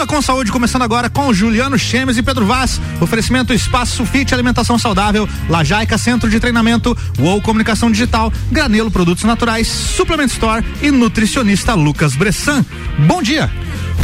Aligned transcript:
Viva 0.00 0.14
com 0.14 0.22
Saúde, 0.22 0.50
começando 0.50 0.80
agora 0.80 1.10
com 1.10 1.30
Juliano 1.30 1.78
Chemes 1.78 2.16
e 2.16 2.22
Pedro 2.22 2.46
Vaz. 2.46 2.80
Oferecimento 3.02 3.52
Espaço 3.52 4.06
Fit 4.06 4.32
Alimentação 4.32 4.78
Saudável, 4.78 5.28
Lajaica 5.46 5.98
Centro 5.98 6.30
de 6.30 6.40
Treinamento, 6.40 6.96
UOL 7.18 7.42
Comunicação 7.42 7.90
Digital, 7.90 8.32
Granelo 8.50 8.90
Produtos 8.90 9.24
Naturais, 9.24 9.68
Suplement 9.68 10.28
Store 10.28 10.64
e 10.80 10.90
nutricionista 10.90 11.74
Lucas 11.74 12.14
Bressan. 12.14 12.64
Bom 13.06 13.20
dia. 13.20 13.50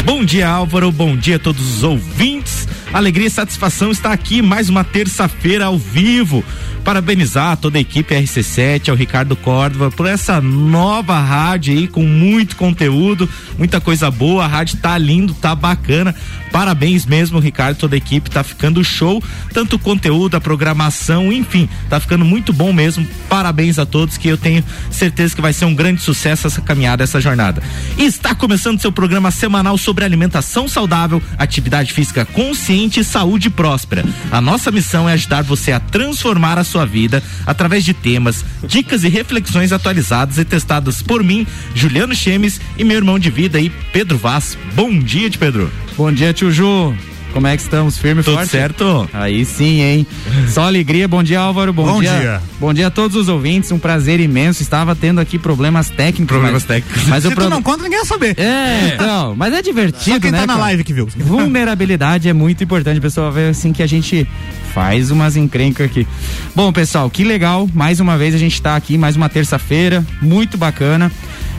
Bom 0.04 0.22
dia, 0.22 0.46
Álvaro. 0.46 0.92
Bom 0.92 1.16
dia 1.16 1.36
a 1.36 1.38
todos 1.38 1.76
os 1.76 1.82
ouvintes. 1.82 2.68
Alegria 2.96 3.26
e 3.26 3.30
satisfação 3.30 3.90
estar 3.90 4.10
aqui 4.10 4.40
mais 4.40 4.70
uma 4.70 4.82
terça-feira 4.82 5.66
ao 5.66 5.76
vivo 5.76 6.42
parabenizar 6.86 7.56
toda 7.56 7.78
a 7.78 7.80
equipe 7.80 8.14
RC7, 8.14 8.90
ao 8.90 8.94
Ricardo 8.94 9.34
Córdova 9.34 9.90
por 9.90 10.06
essa 10.06 10.40
nova 10.40 11.18
rádio 11.18 11.76
aí 11.76 11.88
com 11.88 12.04
muito 12.04 12.54
conteúdo, 12.54 13.28
muita 13.58 13.80
coisa 13.80 14.08
boa. 14.08 14.44
A 14.44 14.46
rádio 14.46 14.76
tá 14.76 14.96
lindo, 14.96 15.34
tá 15.34 15.52
bacana. 15.52 16.14
Parabéns 16.52 17.04
mesmo, 17.04 17.40
Ricardo, 17.40 17.76
toda 17.76 17.96
a 17.96 17.98
equipe 17.98 18.30
tá 18.30 18.44
ficando 18.44 18.84
show, 18.84 19.22
tanto 19.52 19.74
o 19.76 19.78
conteúdo, 19.80 20.36
a 20.36 20.40
programação, 20.40 21.32
enfim, 21.32 21.68
tá 21.90 21.98
ficando 21.98 22.24
muito 22.24 22.52
bom 22.52 22.72
mesmo. 22.72 23.04
Parabéns 23.28 23.80
a 23.80 23.84
todos 23.84 24.16
que 24.16 24.28
eu 24.28 24.38
tenho 24.38 24.64
certeza 24.88 25.34
que 25.34 25.42
vai 25.42 25.52
ser 25.52 25.64
um 25.64 25.74
grande 25.74 26.00
sucesso 26.00 26.46
essa 26.46 26.60
caminhada, 26.60 27.02
essa 27.02 27.20
jornada. 27.20 27.60
E 27.98 28.04
está 28.04 28.32
começando 28.32 28.80
seu 28.80 28.92
programa 28.92 29.32
semanal 29.32 29.76
sobre 29.76 30.04
alimentação 30.04 30.68
saudável, 30.68 31.20
atividade 31.36 31.92
física 31.92 32.24
consciente 32.24 32.85
e 32.94 33.04
saúde 33.04 33.50
próspera. 33.50 34.04
A 34.30 34.40
nossa 34.40 34.70
missão 34.70 35.08
é 35.08 35.14
ajudar 35.14 35.42
você 35.42 35.72
a 35.72 35.80
transformar 35.80 36.58
a 36.58 36.64
sua 36.64 36.86
vida 36.86 37.22
através 37.44 37.84
de 37.84 37.92
temas, 37.92 38.44
dicas 38.66 39.04
e 39.04 39.08
reflexões 39.08 39.72
atualizadas 39.72 40.38
e 40.38 40.44
testadas 40.44 41.02
por 41.02 41.22
mim, 41.22 41.46
Juliano 41.74 42.14
Chemes 42.14 42.60
e 42.78 42.84
meu 42.84 42.96
irmão 42.96 43.18
de 43.18 43.30
vida 43.30 43.58
aí, 43.58 43.70
Pedro 43.92 44.16
Vaz. 44.16 44.56
Bom 44.74 44.98
dia, 44.98 45.28
de 45.28 45.38
Pedro. 45.38 45.70
Bom 45.96 46.12
dia, 46.12 46.32
tio 46.32 46.50
Ju. 46.50 46.94
Como 47.36 47.46
é 47.48 47.54
que 47.54 47.62
estamos? 47.62 47.98
Firme 47.98 48.22
e 48.22 48.24
Tudo 48.24 48.38
forte? 48.38 48.48
certo? 48.48 49.06
Aí 49.12 49.44
sim, 49.44 49.82
hein? 49.82 50.06
Só 50.48 50.62
alegria. 50.62 51.06
Bom 51.06 51.22
dia, 51.22 51.38
Álvaro. 51.38 51.70
Bom, 51.70 51.84
Bom 51.84 52.00
dia. 52.00 52.18
dia. 52.18 52.42
Bom 52.58 52.72
dia 52.72 52.86
a 52.86 52.90
todos 52.90 53.14
os 53.14 53.28
ouvintes. 53.28 53.70
Um 53.70 53.78
prazer 53.78 54.20
imenso. 54.20 54.62
Estava 54.62 54.94
tendo 54.94 55.20
aqui 55.20 55.38
problemas 55.38 55.90
técnicos. 55.90 56.28
Problemas 56.28 56.62
mas, 56.62 56.64
técnicos. 56.64 57.06
Mas 57.06 57.24
Se 57.24 57.28
o 57.28 57.32
tu 57.32 57.34
pro... 57.34 57.50
não 57.50 57.62
conta, 57.62 57.82
ninguém 57.82 57.98
vai 57.98 58.06
saber. 58.06 58.40
É, 58.40 58.94
então, 58.94 59.34
mas 59.36 59.52
é 59.52 59.60
divertido, 59.60 60.14
Só 60.14 60.18
quem 60.18 60.30
né? 60.30 60.38
tá 60.38 60.46
na 60.46 60.54
cara? 60.54 60.64
live 60.64 60.82
que 60.82 60.94
viu. 60.94 61.06
Vulnerabilidade 61.14 62.26
é 62.26 62.32
muito 62.32 62.64
importante, 62.64 63.02
pessoal. 63.02 63.30
Ver 63.30 63.50
assim 63.50 63.70
que 63.70 63.82
a 63.82 63.86
gente 63.86 64.26
faz 64.72 65.10
umas 65.10 65.36
encrencas 65.36 65.84
aqui. 65.84 66.06
Bom, 66.54 66.72
pessoal, 66.72 67.10
que 67.10 67.22
legal. 67.22 67.68
Mais 67.74 68.00
uma 68.00 68.16
vez 68.16 68.34
a 68.34 68.38
gente 68.38 68.62
tá 68.62 68.76
aqui, 68.76 68.96
mais 68.96 69.14
uma 69.14 69.28
terça-feira. 69.28 70.02
Muito 70.22 70.56
bacana. 70.56 71.12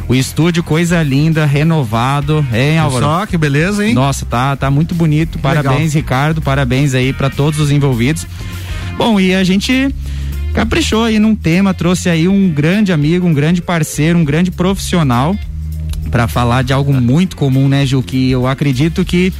O 0.08 0.16
estúdio, 0.16 0.64
coisa 0.64 1.04
linda, 1.04 1.46
renovado. 1.46 2.46
Hein, 2.54 2.80
Álvaro? 2.80 3.06
Só 3.06 3.26
que 3.26 3.38
beleza, 3.38 3.86
hein? 3.86 3.94
Nossa, 3.94 4.26
tá, 4.26 4.56
tá 4.56 4.72
muito 4.72 4.96
bonito. 4.96 5.38
Parabéns, 5.40 5.94
Ricardo. 5.94 6.42
Parabéns 6.42 6.94
aí 6.94 7.12
para 7.12 7.30
todos 7.30 7.60
os 7.60 7.72
envolvidos. 7.72 8.26
Bom, 8.98 9.20
e 9.20 9.36
a 9.36 9.44
gente 9.44 9.94
caprichou 10.54 11.04
aí 11.04 11.20
num 11.20 11.36
tema, 11.36 11.74
trouxe 11.74 12.10
aí 12.10 12.28
um 12.28 12.50
grande 12.50 12.94
amigo, 12.94 13.28
um 13.28 13.34
grande 13.34 13.62
parceiro, 13.62 14.18
um 14.18 14.24
grande 14.24 14.50
profissional 14.50 15.36
para 16.10 16.28
falar 16.28 16.64
de 16.64 16.72
algo 16.72 16.94
muito 16.94 17.36
comum, 17.36 17.68
né, 17.68 17.86
Ju? 17.86 18.02
Que 18.02 18.32
eu 18.32 18.48
acredito 18.48 19.04
que 19.04 19.34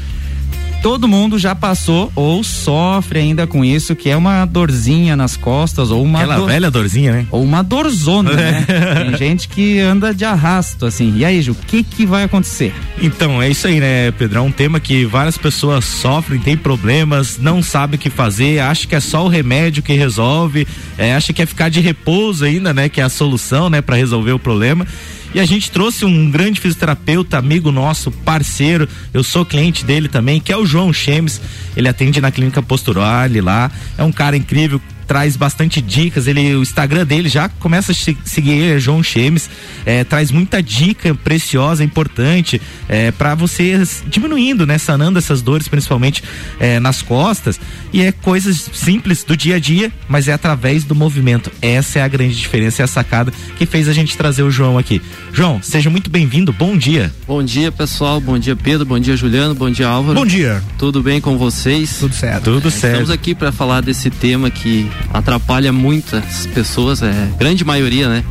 todo 0.82 1.08
mundo 1.08 1.38
já 1.38 1.54
passou 1.54 2.12
ou 2.16 2.44
sofre 2.44 3.20
ainda 3.20 3.46
com 3.46 3.64
isso, 3.66 3.96
que 3.96 4.10
é 4.10 4.16
uma 4.16 4.46
dorzinha 4.46 5.16
nas 5.16 5.36
costas 5.36 5.92
ou 5.92 6.04
uma 6.04 6.20
Aquela 6.20 6.36
dor- 6.38 6.48
velha 6.48 6.72
dorzinha, 6.72 7.12
né? 7.12 7.28
ou 7.32 7.44
uma 7.44 7.62
dorzona, 7.64 8.32
né? 8.34 8.66
Tem 9.10 9.18
gente 9.18 9.48
que 9.50 9.80
anda 9.80 10.14
de 10.14 10.24
arrasto, 10.24 10.86
assim. 10.86 11.14
E 11.18 11.26
aí, 11.26 11.42
Ju, 11.42 11.52
o 11.52 11.56
que 11.56 11.84
que 11.84 12.06
vai 12.06 12.24
acontecer? 12.24 12.74
Então, 13.02 13.42
é 13.42 13.50
isso 13.50 13.68
aí, 13.68 13.80
né, 13.80 14.12
Pedro? 14.12 14.40
É 14.40 14.42
um 14.42 14.52
tema 14.52 14.80
que 14.80 15.06
várias 15.06 15.38
pessoas 15.38 15.84
sofrem, 15.86 16.40
têm 16.40 16.56
problemas, 16.56 17.38
não 17.38 17.62
sabem 17.62 17.98
o 17.98 18.00
que 18.02 18.10
fazer, 18.10 18.60
acha 18.60 18.88
que 18.88 18.96
é 18.96 19.00
só 19.00 19.26
o 19.26 19.28
remédio 19.28 19.84
que 19.84 19.94
resolve, 19.94 20.68
é, 20.98 21.14
acha 21.16 21.34
que 21.34 21.42
é 21.42 21.46
ficar 21.46 21.70
de 21.70 21.80
repouso 21.82 22.46
ainda, 22.46 22.74
né, 22.74 22.88
que 22.90 23.02
é 23.02 23.04
a 23.04 23.10
solução, 23.10 23.70
né, 23.70 23.82
para 23.82 23.96
resolver 23.96 24.32
o 24.32 24.40
problema. 24.40 24.86
E 25.34 25.40
a 25.40 25.46
gente 25.46 25.70
trouxe 25.70 26.06
um 26.06 26.32
grande 26.32 26.60
fisioterapeuta, 26.60 27.38
amigo 27.38 27.72
nosso, 27.72 28.12
parceiro, 28.12 28.88
eu 29.14 29.24
sou 29.24 29.46
cliente 29.46 29.86
dele 29.86 30.08
também, 30.08 30.40
que 30.40 30.52
é 30.52 30.58
o 30.58 30.66
João 30.66 30.92
Chemes. 30.92 31.42
Ele 31.76 31.88
atende 31.88 32.22
na 32.22 32.32
clínica 32.32 32.62
Posturale 32.62 33.42
lá. 33.42 33.70
É 33.98 34.04
um 34.04 34.12
cara 34.12 34.38
incrível, 34.38 34.82
traz 35.08 35.36
bastante 35.38 35.82
dicas. 35.82 36.28
Ele, 36.28 36.56
o 36.56 36.62
Instagram 36.62 37.06
dele 37.06 37.30
já 37.30 37.48
começa 37.48 37.92
a 37.92 37.96
se- 37.96 38.18
seguir 38.26 38.52
ele, 38.52 38.74
é 38.76 38.80
João 38.80 39.02
Chemes, 39.02 39.50
é, 39.86 40.04
traz 40.04 40.32
muita 40.32 40.62
dica 40.62 41.16
preciosa, 41.16 41.84
importante, 41.84 42.62
é, 42.90 43.12
para 43.12 43.34
você 43.36 43.82
diminuindo, 44.08 44.66
né, 44.68 44.78
sanando 44.78 45.18
essas 45.18 45.42
dores, 45.42 45.68
principalmente 45.68 46.24
é, 46.60 46.80
nas 46.80 47.02
costas. 47.02 47.60
E 47.94 48.02
é 48.02 48.12
coisas 48.12 48.70
simples 48.74 49.24
do 49.24 49.36
dia 49.38 49.56
a 49.56 49.60
dia, 49.60 49.92
mas 50.10 50.28
é 50.28 50.34
através 50.34 50.84
do 50.84 50.94
movimento. 50.94 51.52
Essa 51.62 52.00
é 52.00 52.02
a 52.04 52.08
grande 52.08 52.36
diferença, 52.36 52.82
é 52.82 52.86
a 52.86 52.88
sacada 52.88 53.32
que 53.58 53.66
fez 53.66 53.88
a 53.88 53.94
gente 53.94 54.18
trazer 54.18 54.44
o 54.44 54.52
João 54.52 54.78
aqui. 54.78 55.02
João, 55.34 55.62
seja 55.62 55.90
muito 55.90 56.10
bem-vindo, 56.10 56.52
bom 56.52 56.78
dia. 56.78 57.14
Bom 57.26 57.42
dia, 57.44 57.72
pessoal. 57.72 58.20
Bom 58.20 58.38
dia, 58.38 58.56
Pedro. 58.56 58.86
Bom 58.86 59.00
dia, 59.00 59.16
Juliano. 59.16 59.56
Bom 59.56 59.70
dia, 59.70 59.88
Álvaro. 59.88 60.20
Bom 60.20 60.26
dia. 60.26 60.62
Tudo 60.78 61.02
bem 61.02 61.22
com 61.22 61.38
vocês? 61.38 61.98
Tudo 62.00 62.14
certo. 62.14 62.44
Tudo 62.44 62.68
Estamos 62.70 62.98
certo. 63.08 63.12
aqui 63.14 63.34
para 63.36 63.52
falar 63.52 63.82
desse 63.82 64.10
tema 64.10 64.50
que 64.50 64.90
atrapalha 65.14 65.72
muitas 65.72 66.46
pessoas, 66.48 67.02
é 67.02 67.30
grande 67.38 67.64
maioria, 67.64 68.08
né? 68.10 68.24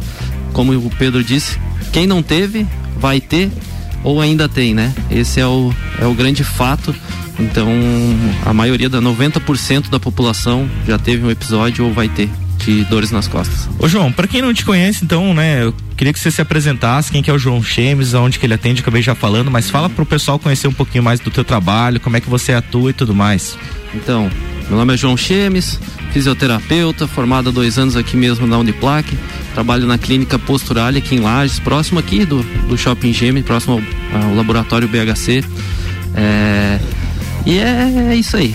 Como 0.53 0.73
o 0.73 0.91
Pedro 0.99 1.23
disse, 1.23 1.59
quem 1.93 2.07
não 2.07 2.23
teve 2.23 2.67
vai 2.99 3.21
ter 3.21 3.51
ou 4.03 4.21
ainda 4.21 4.49
tem, 4.49 4.75
né? 4.75 4.95
Esse 5.11 5.41
é 5.41 5.47
o, 5.47 5.73
é 6.01 6.07
o 6.07 6.15
grande 6.15 6.45
fato. 6.45 6.95
Então, 7.39 7.69
a 8.45 8.55
maioria 8.55 8.89
da 8.89 9.01
90% 9.01 9.91
da 9.91 10.01
população 10.01 10.69
já 10.87 10.99
teve 10.99 11.27
um 11.27 11.31
episódio 11.31 11.85
ou 11.85 11.93
vai 11.93 12.09
ter 12.09 12.31
de 12.59 12.85
dores 12.85 13.11
nas 13.11 13.29
costas. 13.29 13.69
Ô 13.79 13.89
João, 13.89 14.11
pra 14.11 14.27
quem 14.27 14.43
não 14.43 14.53
te 14.53 14.65
conhece, 14.65 15.05
então, 15.05 15.35
né, 15.35 15.63
eu 15.65 15.75
queria 15.97 16.13
que 16.13 16.19
você 16.19 16.31
se 16.31 16.41
apresentasse, 16.41 17.13
quem 17.13 17.23
que 17.23 17.31
é 17.31 17.33
o 17.33 17.39
João 17.39 17.63
Chemes, 17.63 18.15
aonde 18.15 18.39
que 18.39 18.47
ele 18.47 18.55
atende, 18.55 18.81
acabei 18.81 19.03
já 19.03 19.15
falando, 19.15 19.51
mas 19.51 19.71
fala 19.71 19.89
pro 19.89 20.07
pessoal 20.07 20.39
conhecer 20.39 20.67
um 20.67 20.73
pouquinho 20.73 21.05
mais 21.05 21.21
do 21.21 21.31
teu 21.31 21.45
trabalho, 21.45 22.01
como 22.01 22.17
é 22.17 22.21
que 22.21 22.29
você 22.29 22.53
atua 22.53 22.91
e 22.91 22.93
tudo 22.93 23.15
mais. 23.15 23.57
Então, 23.95 24.31
meu 24.69 24.79
nome 24.79 24.95
é 24.95 24.97
João 24.97 25.17
Chemes, 25.17 25.79
fisioterapeuta, 26.13 27.07
formado 27.07 27.49
há 27.49 27.53
dois 27.53 27.79
anos 27.79 27.97
aqui 27.97 28.17
mesmo 28.17 28.47
na 28.47 28.59
Uniplac. 28.59 29.17
Trabalho 29.55 29.87
na 29.87 29.99
clínica 29.99 30.39
Posturale 30.39 30.99
aqui 30.99 31.17
em 31.17 31.21
Lages, 31.21 31.59
próximo 31.59 31.99
aqui 31.99 32.25
do, 32.25 32.43
do 32.69 32.77
Shopping 32.77 33.13
Gêmeo, 33.13 33.43
próximo 33.43 33.83
ao, 34.13 34.23
ao 34.23 34.35
laboratório 34.35 34.89
BHC. 34.89 35.45
É, 36.15 36.79
e 37.45 37.59
é, 37.59 38.11
é 38.11 38.17
isso 38.17 38.37
aí. 38.37 38.55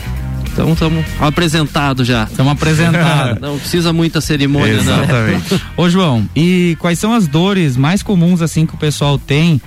Então 0.52 0.74
estamos 0.74 1.06
apresentados 1.20 2.06
já. 2.06 2.24
Estamos 2.24 2.52
apresentados. 2.52 3.40
Não 3.42 3.58
precisa 3.58 3.94
muita 3.94 4.20
cerimônia, 4.20 4.82
não. 4.84 5.04
Exatamente. 5.04 5.62
Ô, 5.78 5.90
João, 5.90 6.28
e 6.36 6.76
quais 6.80 7.00
são 7.00 7.14
as 7.14 7.26
dores 7.26 7.78
mais 7.78 8.04
comuns, 8.04 8.42
assim, 8.42 8.66
que 8.66 8.76
o 8.76 8.78
pessoal 8.78 9.18
tem? 9.18 9.62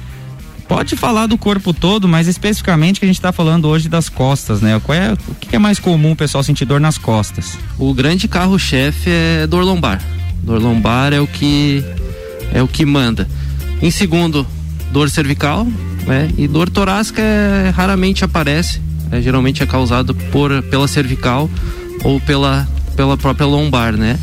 Pode 0.69 0.97
falar 0.97 1.27
do 1.27 1.37
corpo 1.37 1.73
todo, 1.73 2.09
mas 2.09 2.27
especificamente 2.27 2.99
que 2.99 3.05
a 3.05 3.09
gente 3.09 3.21
tá 3.21 3.33
falando 3.33 3.69
hoje 3.69 3.89
das 3.89 4.09
costas, 4.09 4.61
né? 4.61 4.81
Qual 4.83 4.97
é, 4.97 5.13
o 5.13 5.35
que 5.35 5.55
é 5.55 5.59
mais 5.59 5.79
comum 5.79 6.13
o 6.13 6.17
pessoal 6.17 6.43
sentir 6.43 6.65
dor 6.65 6.81
nas 6.81 6.97
costas? 6.97 7.59
O 7.79 7.93
grande 7.93 8.27
carro-chefe 8.27 9.11
é 9.11 9.47
dor 9.47 9.63
lombar. 9.63 10.01
Dor 10.43 10.61
lombar 10.61 11.13
é 11.13 11.21
o 11.21 11.27
que 11.27 11.85
é 12.53 12.63
o 12.63 12.69
que 12.69 12.85
manda. 12.85 13.29
Em 13.83 13.91
segundo, 13.91 14.47
dor 14.91 15.11
cervical, 15.11 15.67
né? 16.07 16.31
E 16.39 16.49
dor 16.49 16.71
torácica 16.71 17.21
é, 17.21 17.71
raramente 17.71 18.25
aparece. 18.25 18.81
É, 19.11 19.21
geralmente 19.21 19.63
é 19.63 19.67
causado 19.67 20.15
por 20.15 20.63
pela 20.65 20.89
cervical 20.89 21.51
ou 22.03 22.21
pela 22.21 22.67
pela 22.97 23.17
própria 23.17 23.47
lombar, 23.47 23.97
né? 23.97 24.19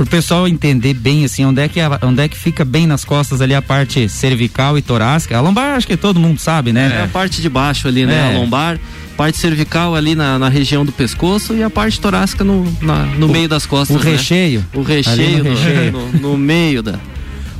Pro 0.00 0.06
pessoal 0.06 0.48
entender 0.48 0.94
bem, 0.94 1.26
assim, 1.26 1.44
onde 1.44 1.60
é, 1.60 1.68
que, 1.68 1.78
a- 1.78 1.98
onde 2.02 2.22
é 2.22 2.26
que 2.26 2.34
fica 2.34 2.64
bem 2.64 2.86
nas 2.86 3.04
costas 3.04 3.42
ali 3.42 3.54
a 3.54 3.60
parte 3.60 4.08
cervical 4.08 4.78
e 4.78 4.80
torácica. 4.80 5.36
A 5.36 5.42
lombar 5.42 5.76
acho 5.76 5.86
que 5.86 5.94
todo 5.94 6.18
mundo 6.18 6.38
sabe, 6.40 6.70
É 6.70 6.72
né? 6.72 7.02
a 7.04 7.06
parte 7.06 7.42
de 7.42 7.50
baixo 7.50 7.86
ali, 7.86 8.06
né? 8.06 8.30
É. 8.32 8.34
A 8.34 8.38
lombar, 8.38 8.80
parte 9.14 9.36
cervical 9.36 9.94
ali 9.94 10.14
na, 10.14 10.38
na 10.38 10.48
região 10.48 10.86
do 10.86 10.90
pescoço 10.90 11.52
e 11.52 11.62
a 11.62 11.68
parte 11.68 12.00
torácica 12.00 12.42
no, 12.42 12.64
na- 12.80 13.04
no 13.04 13.28
meio 13.28 13.46
das 13.46 13.66
costas. 13.66 13.94
O 13.94 14.02
né? 14.02 14.12
recheio. 14.12 14.64
O 14.72 14.80
recheio, 14.80 15.44
no, 15.44 15.50
recheio. 15.50 15.92
no- 15.92 16.12
no 16.30 16.38
meio 16.38 16.82
da. 16.82 16.94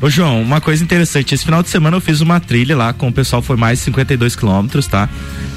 Ô 0.02 0.08
João, 0.08 0.40
uma 0.40 0.62
coisa 0.62 0.82
interessante, 0.82 1.34
esse 1.34 1.44
final 1.44 1.62
de 1.62 1.68
semana 1.68 1.94
eu 1.94 2.00
fiz 2.00 2.22
uma 2.22 2.40
trilha 2.40 2.74
lá 2.74 2.90
com 2.90 3.08
o 3.08 3.12
pessoal, 3.12 3.42
foi 3.42 3.56
mais 3.56 3.80
de 3.80 3.84
52 3.84 4.34
quilômetros, 4.34 4.86
tá? 4.86 5.06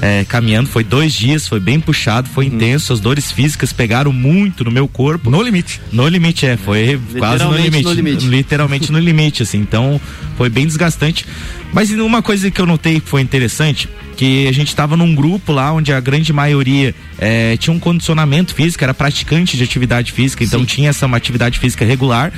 É, 0.02 0.22
caminhando, 0.24 0.68
foi 0.68 0.84
dois 0.84 1.14
dias, 1.14 1.48
foi 1.48 1.58
bem 1.58 1.80
puxado, 1.80 2.28
foi 2.28 2.44
intenso, 2.44 2.92
as 2.92 3.00
dores 3.00 3.32
físicas 3.32 3.72
pegaram 3.72 4.12
muito 4.12 4.62
no 4.62 4.70
meu 4.70 4.86
corpo. 4.86 5.30
No 5.30 5.40
limite. 5.40 5.80
No 5.90 6.06
limite, 6.06 6.44
é, 6.44 6.58
foi 6.58 7.00
quase 7.18 7.42
no 7.42 7.56
limite, 7.56 7.84
no 7.84 7.92
limite. 7.94 8.26
Literalmente 8.26 8.92
no 8.92 8.98
limite, 8.98 9.42
assim, 9.42 9.58
então 9.58 9.98
foi 10.36 10.50
bem 10.50 10.66
desgastante. 10.66 11.24
Mas 11.72 11.90
uma 11.90 12.20
coisa 12.20 12.50
que 12.50 12.60
eu 12.60 12.66
notei 12.66 13.00
que 13.00 13.08
foi 13.08 13.22
interessante, 13.22 13.88
que 14.14 14.46
a 14.46 14.52
gente 14.52 14.68
estava 14.68 14.94
num 14.94 15.14
grupo 15.14 15.52
lá 15.52 15.72
onde 15.72 15.90
a 15.90 15.98
grande 16.00 16.34
maioria 16.34 16.94
eh, 17.18 17.56
tinha 17.56 17.72
um 17.72 17.80
condicionamento 17.80 18.54
físico, 18.54 18.84
era 18.84 18.92
praticante 18.92 19.56
de 19.56 19.64
atividade 19.64 20.12
física, 20.12 20.44
então 20.44 20.60
Sim. 20.60 20.66
tinha 20.66 20.90
essa 20.90 21.06
uma 21.06 21.16
atividade 21.16 21.58
física 21.58 21.84
regular 21.84 22.30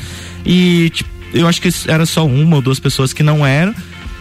e 0.44 0.88
tipo, 0.91 1.15
eu 1.32 1.46
acho 1.46 1.61
que 1.61 1.69
era 1.88 2.06
só 2.06 2.26
uma 2.26 2.56
ou 2.56 2.62
duas 2.62 2.81
pessoas 2.81 3.12
que 3.12 3.23
não 3.23 3.46
eram. 3.46 3.75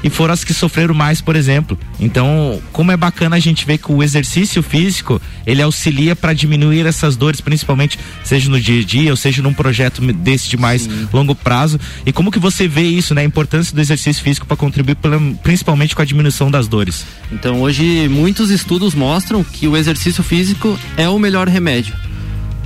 e 0.04 0.10
foram 0.10 0.36
as 0.36 0.44
que 0.44 0.54
sofreram 0.54 0.94
mais, 0.94 1.20
por 1.20 1.36
exemplo. 1.36 1.76
Então, 2.00 2.62
como 2.72 2.92
é 2.92 2.98
bacana 2.98 3.38
a 3.38 3.40
gente 3.40 3.66
ver 3.66 3.80
que 3.80 3.92
o 3.92 4.04
exercício 4.04 4.62
físico, 4.62 5.20
ele 5.48 5.64
auxilia 5.64 6.16
para 6.16 6.32
diminuir 6.32 6.86
essas 6.86 7.16
dores, 7.16 7.42
principalmente 7.42 7.98
seja 8.24 8.48
no 8.48 8.60
dia 8.60 8.82
a 8.82 8.86
dia 8.86 9.10
ou 9.10 9.18
seja 9.18 9.42
num 9.42 9.54
projeto 9.54 10.02
desse 10.14 10.48
de 10.48 10.58
mais 10.58 10.84
Sim. 10.84 11.08
longo 11.12 11.34
prazo. 11.34 11.80
E 12.06 12.12
como 12.12 12.32
que 12.32 12.38
você 12.38 12.68
vê 12.68 12.84
isso, 12.84 13.16
né, 13.16 13.22
a 13.22 13.26
importância 13.26 13.74
do 13.74 13.82
exercício 13.82 14.22
físico 14.22 14.46
para 14.46 14.56
contribuir 14.56 14.96
principalmente 15.42 15.96
com 15.96 16.04
a 16.04 16.06
diminuição 16.06 16.52
das 16.52 16.68
dores? 16.68 17.04
Então, 17.32 17.62
hoje 17.62 18.08
muitos 18.08 18.52
estudos 18.52 18.94
mostram 18.94 19.44
que 19.44 19.68
o 19.68 19.76
exercício 19.76 20.24
físico 20.24 20.78
é 20.98 21.10
o 21.10 21.18
melhor 21.18 21.48
remédio 21.48 21.96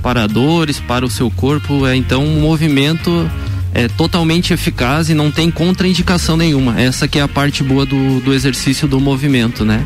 para 0.02 0.26
dores, 0.26 0.80
para 0.80 1.04
o 1.06 1.10
seu 1.10 1.30
corpo. 1.30 1.86
É 1.86 1.96
então 1.96 2.22
um 2.22 2.40
movimento 2.40 3.30
é 3.74 3.88
totalmente 3.88 4.52
eficaz 4.52 5.08
e 5.08 5.14
não 5.14 5.30
tem 5.30 5.50
contraindicação 5.50 6.36
nenhuma. 6.36 6.80
Essa 6.80 7.06
que 7.06 7.18
é 7.18 7.22
a 7.22 7.28
parte 7.28 7.62
boa 7.62 7.86
do, 7.86 8.20
do 8.20 8.32
exercício 8.32 8.88
do 8.88 9.00
movimento, 9.00 9.64
né? 9.64 9.84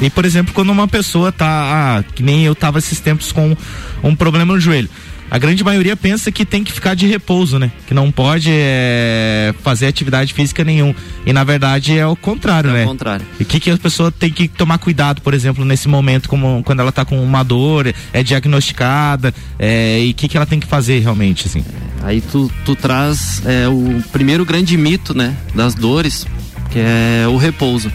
E, 0.00 0.08
por 0.08 0.24
exemplo, 0.24 0.54
quando 0.54 0.70
uma 0.70 0.88
pessoa 0.88 1.30
tá, 1.30 1.98
ah, 1.98 2.04
que 2.14 2.22
nem 2.22 2.44
eu 2.44 2.54
tava 2.54 2.78
esses 2.78 3.00
tempos 3.00 3.32
com 3.32 3.54
um 4.02 4.16
problema 4.16 4.54
no 4.54 4.60
joelho 4.60 4.88
a 5.30 5.38
grande 5.38 5.62
maioria 5.62 5.96
pensa 5.96 6.32
que 6.32 6.44
tem 6.44 6.64
que 6.64 6.72
ficar 6.72 6.94
de 6.94 7.06
repouso, 7.06 7.58
né? 7.58 7.70
Que 7.86 7.94
não 7.94 8.10
pode 8.10 8.50
é, 8.50 9.54
fazer 9.62 9.86
atividade 9.86 10.34
física 10.34 10.64
nenhum. 10.64 10.92
E 11.24 11.32
na 11.32 11.44
verdade 11.44 11.96
é 11.96 12.04
o 12.04 12.16
contrário, 12.16 12.70
é 12.70 12.72
né? 12.72 12.82
É 12.82 12.84
o 12.84 12.88
contrário. 12.88 13.26
E 13.38 13.44
o 13.44 13.46
que, 13.46 13.60
que 13.60 13.70
a 13.70 13.78
pessoa 13.78 14.10
tem 14.10 14.30
que 14.30 14.48
tomar 14.48 14.78
cuidado, 14.78 15.22
por 15.22 15.32
exemplo, 15.32 15.64
nesse 15.64 15.86
momento, 15.88 16.28
como 16.28 16.62
quando 16.64 16.80
ela 16.80 16.90
está 16.90 17.04
com 17.04 17.22
uma 17.22 17.44
dor, 17.44 17.94
é 18.12 18.22
diagnosticada, 18.24 19.32
é, 19.56 20.00
e 20.00 20.10
o 20.10 20.14
que, 20.14 20.26
que 20.26 20.36
ela 20.36 20.46
tem 20.46 20.58
que 20.58 20.66
fazer 20.66 20.98
realmente, 20.98 21.46
assim? 21.46 21.64
Aí 22.02 22.20
tu, 22.20 22.50
tu 22.64 22.74
traz 22.74 23.42
é, 23.46 23.68
o 23.68 24.02
primeiro 24.10 24.44
grande 24.44 24.76
mito, 24.76 25.14
né? 25.14 25.36
Das 25.54 25.74
dores, 25.74 26.26
que 26.70 26.80
é 26.80 27.28
o 27.28 27.36
repouso. 27.36 27.92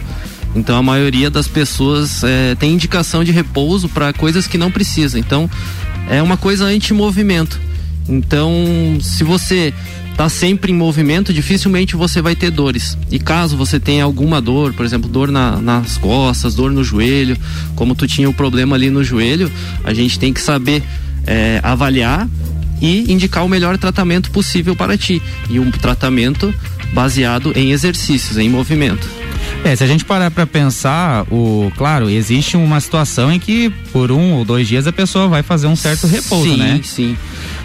Então 0.56 0.74
a 0.74 0.82
maioria 0.82 1.28
das 1.28 1.46
pessoas 1.46 2.24
é, 2.24 2.54
tem 2.54 2.72
indicação 2.72 3.22
de 3.22 3.30
repouso 3.30 3.90
para 3.90 4.12
coisas 4.14 4.46
que 4.46 4.56
não 4.56 4.70
precisa. 4.70 5.18
Então 5.18 5.50
é 6.08 6.22
uma 6.22 6.36
coisa 6.36 6.64
anti-movimento. 6.64 7.60
Então, 8.08 8.98
se 9.00 9.24
você 9.24 9.74
está 10.10 10.28
sempre 10.30 10.72
em 10.72 10.74
movimento, 10.74 11.32
dificilmente 11.32 11.94
você 11.94 12.22
vai 12.22 12.34
ter 12.34 12.50
dores. 12.50 12.96
E 13.10 13.18
caso 13.18 13.56
você 13.56 13.78
tenha 13.78 14.04
alguma 14.04 14.40
dor, 14.40 14.72
por 14.72 14.86
exemplo, 14.86 15.10
dor 15.10 15.30
na, 15.30 15.60
nas 15.60 15.98
costas, 15.98 16.54
dor 16.54 16.70
no 16.70 16.82
joelho, 16.82 17.36
como 17.74 17.94
tu 17.94 18.06
tinha 18.06 18.28
o 18.28 18.32
problema 18.32 18.76
ali 18.76 18.88
no 18.88 19.04
joelho, 19.04 19.52
a 19.84 19.92
gente 19.92 20.18
tem 20.18 20.32
que 20.32 20.40
saber 20.40 20.82
é, 21.26 21.60
avaliar 21.62 22.26
e 22.80 23.12
indicar 23.12 23.44
o 23.44 23.48
melhor 23.48 23.78
tratamento 23.78 24.30
possível 24.30 24.74
para 24.76 24.96
ti. 24.96 25.22
E 25.48 25.58
um 25.58 25.70
tratamento 25.70 26.54
baseado 26.92 27.52
em 27.56 27.72
exercícios, 27.72 28.38
em 28.38 28.48
movimento. 28.48 29.08
É, 29.64 29.74
se 29.74 29.82
a 29.82 29.86
gente 29.86 30.04
parar 30.04 30.30
para 30.30 30.46
pensar, 30.46 31.24
o, 31.30 31.72
claro, 31.76 32.08
existe 32.08 32.56
uma 32.56 32.80
situação 32.80 33.32
em 33.32 33.38
que 33.38 33.70
por 33.92 34.12
um 34.12 34.34
ou 34.34 34.44
dois 34.44 34.68
dias 34.68 34.86
a 34.86 34.92
pessoa 34.92 35.28
vai 35.28 35.42
fazer 35.42 35.66
um 35.66 35.76
certo 35.76 36.06
repouso, 36.06 36.50
sim, 36.50 36.56
né? 36.56 36.76
Sim, 36.76 36.82
sim. 36.82 37.18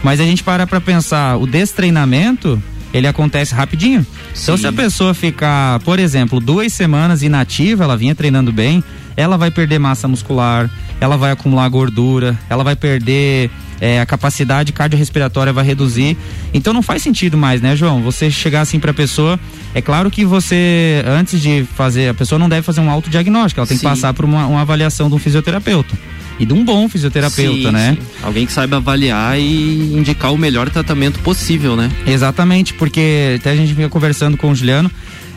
Mas 0.04 0.20
a 0.20 0.24
gente 0.24 0.44
para 0.44 0.66
para 0.66 0.82
pensar, 0.82 1.38
o 1.38 1.46
destreinamento, 1.46 2.62
ele 2.94 3.08
acontece 3.08 3.54
rapidinho. 3.54 4.06
Sim. 4.34 4.44
Então 4.44 4.58
se 4.58 4.68
a 4.68 4.74
pessoa 4.74 5.14
ficar, 5.14 5.80
por 5.82 6.00
exemplo, 6.00 6.40
duas 6.40 6.74
semanas 6.74 7.22
inativa, 7.22 7.84
ela 7.84 7.96
vinha 7.96 8.16
treinando 8.16 8.52
bem, 8.52 8.84
ela 9.16 9.38
vai 9.38 9.52
perder 9.52 9.78
massa 9.78 10.08
muscular, 10.08 10.70
ela 11.00 11.18
vai 11.18 11.32
acumular 11.32 11.68
gordura, 11.70 12.38
ela 12.50 12.64
vai 12.64 12.76
perder 12.76 13.52
é, 13.82 14.00
a 14.00 14.06
capacidade 14.06 14.72
cardiorrespiratória 14.72 15.52
vai 15.52 15.66
reduzir. 15.66 16.16
Então 16.54 16.72
não 16.72 16.84
faz 16.84 17.02
sentido 17.02 17.36
mais, 17.36 17.60
né, 17.62 17.76
João? 17.76 18.04
Você 18.04 18.30
chegar 18.30 18.62
assim 18.62 18.80
para 18.80 18.92
a 18.92 18.94
pessoa. 18.94 19.40
É 19.74 19.82
claro 19.82 20.12
que 20.12 20.24
você, 20.24 21.04
antes 21.08 21.42
de 21.42 21.66
fazer, 21.76 22.10
a 22.10 22.14
pessoa 22.14 22.38
não 22.38 22.48
deve 22.48 22.62
fazer 22.62 22.80
um 22.80 22.90
autodiagnóstico, 22.90 23.60
ela 23.60 23.68
tem 23.68 23.78
sim. 23.78 23.84
que 23.84 23.90
passar 23.90 24.14
por 24.14 24.24
uma, 24.24 24.46
uma 24.46 24.62
avaliação 24.62 25.10
de 25.10 25.16
um 25.16 25.18
fisioterapeuta 25.18 25.98
e 26.40 26.46
de 26.46 26.54
um 26.54 26.64
bom 26.64 26.88
fisioterapeuta, 26.88 27.70
sim, 27.70 27.72
né? 27.72 27.98
Sim. 28.00 28.08
Alguém 28.24 28.46
que 28.46 28.52
saiba 28.52 28.78
avaliar 28.78 29.40
e 29.40 29.96
indicar 29.96 30.34
o 30.34 30.38
melhor 30.38 30.70
tratamento 30.70 31.20
possível, 31.20 31.76
né? 31.76 31.92
Exatamente, 32.06 32.74
porque 32.74 33.38
até 33.40 33.52
a 33.52 33.56
gente 33.56 33.74
vinha 33.74 33.90
conversando 33.90 34.38
com 34.38 34.52
o 34.52 34.56
Juliano. 34.56 34.90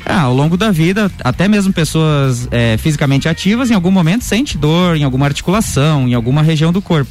Ah, 0.07 0.21
ao 0.21 0.35
longo 0.35 0.57
da 0.57 0.71
vida, 0.71 1.11
até 1.23 1.49
mesmo 1.49 1.73
pessoas 1.73 2.47
é, 2.51 2.77
fisicamente 2.77 3.27
ativas, 3.27 3.71
em 3.71 3.75
algum 3.75 3.91
momento 3.91 4.23
sente 4.23 4.59
dor 4.59 4.97
em 4.97 5.03
alguma 5.03 5.25
articulação, 5.25 6.07
em 6.07 6.13
alguma 6.13 6.43
região 6.43 6.71
do 6.71 6.83
corpo. 6.83 7.11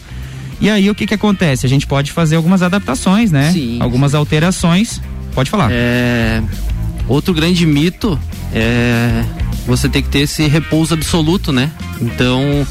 E 0.61 0.69
aí 0.69 0.89
o 0.89 0.95
que 0.95 1.05
que 1.05 1.13
acontece? 1.13 1.65
A 1.65 1.69
gente 1.69 1.85
pode 1.85 2.11
fazer 2.11 2.35
algumas 2.35 2.61
adaptações, 2.61 3.31
né? 3.31 3.51
Sim. 3.51 3.77
Algumas 3.81 4.13
alterações. 4.13 5.01
Pode 5.33 5.49
falar. 5.49 5.69
É... 5.71 6.41
Outro 7.07 7.33
grande 7.33 7.65
mito 7.65 8.19
é 8.53 9.23
você 9.65 9.89
ter 9.89 10.01
que 10.01 10.09
ter 10.09 10.19
esse 10.19 10.47
repouso 10.47 10.93
absoluto, 10.93 11.51
né? 11.51 11.71
Então 12.01 12.65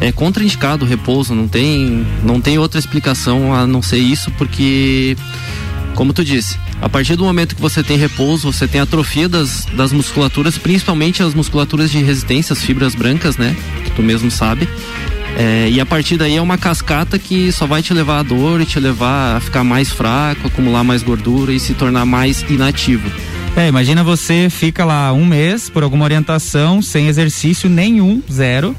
é 0.00 0.12
contraindicado 0.12 0.84
o 0.84 0.88
repouso, 0.88 1.34
não 1.34 1.48
tem, 1.48 2.06
não 2.22 2.40
tem 2.40 2.58
outra 2.58 2.78
explicação 2.78 3.52
a 3.52 3.66
não 3.66 3.82
ser 3.82 3.98
isso, 3.98 4.30
porque 4.32 5.16
como 5.94 6.12
tu 6.12 6.24
disse, 6.24 6.56
a 6.80 6.88
partir 6.88 7.16
do 7.16 7.24
momento 7.24 7.56
que 7.56 7.60
você 7.60 7.82
tem 7.82 7.96
repouso, 7.96 8.52
você 8.52 8.68
tem 8.68 8.80
atrofia 8.80 9.28
das, 9.28 9.66
das 9.74 9.92
musculaturas, 9.92 10.56
principalmente 10.56 11.22
as 11.22 11.34
musculaturas 11.34 11.90
de 11.90 11.98
resistência, 11.98 12.52
as 12.52 12.62
fibras 12.62 12.94
brancas, 12.94 13.36
né? 13.36 13.56
Que 13.84 13.90
tu 13.90 14.02
mesmo 14.02 14.30
sabe. 14.30 14.68
É, 15.36 15.68
e 15.70 15.80
a 15.80 15.86
partir 15.86 16.16
daí 16.16 16.36
é 16.36 16.42
uma 16.42 16.58
cascata 16.58 17.18
que 17.18 17.52
só 17.52 17.66
vai 17.66 17.82
te 17.82 17.94
levar 17.94 18.18
a 18.18 18.22
dor 18.22 18.60
e 18.60 18.64
te 18.64 18.80
levar 18.80 19.36
a 19.36 19.40
ficar 19.40 19.62
mais 19.62 19.90
fraco, 19.90 20.48
acumular 20.48 20.82
mais 20.82 21.02
gordura 21.02 21.52
e 21.52 21.60
se 21.60 21.74
tornar 21.74 22.04
mais 22.04 22.42
inativo. 22.48 23.08
É, 23.56 23.68
imagina 23.68 24.04
você 24.04 24.48
fica 24.50 24.84
lá 24.84 25.12
um 25.12 25.24
mês 25.24 25.68
por 25.68 25.82
alguma 25.82 26.04
orientação, 26.04 26.80
sem 26.80 27.08
exercício 27.08 27.68
nenhum, 27.68 28.22
zero. 28.30 28.74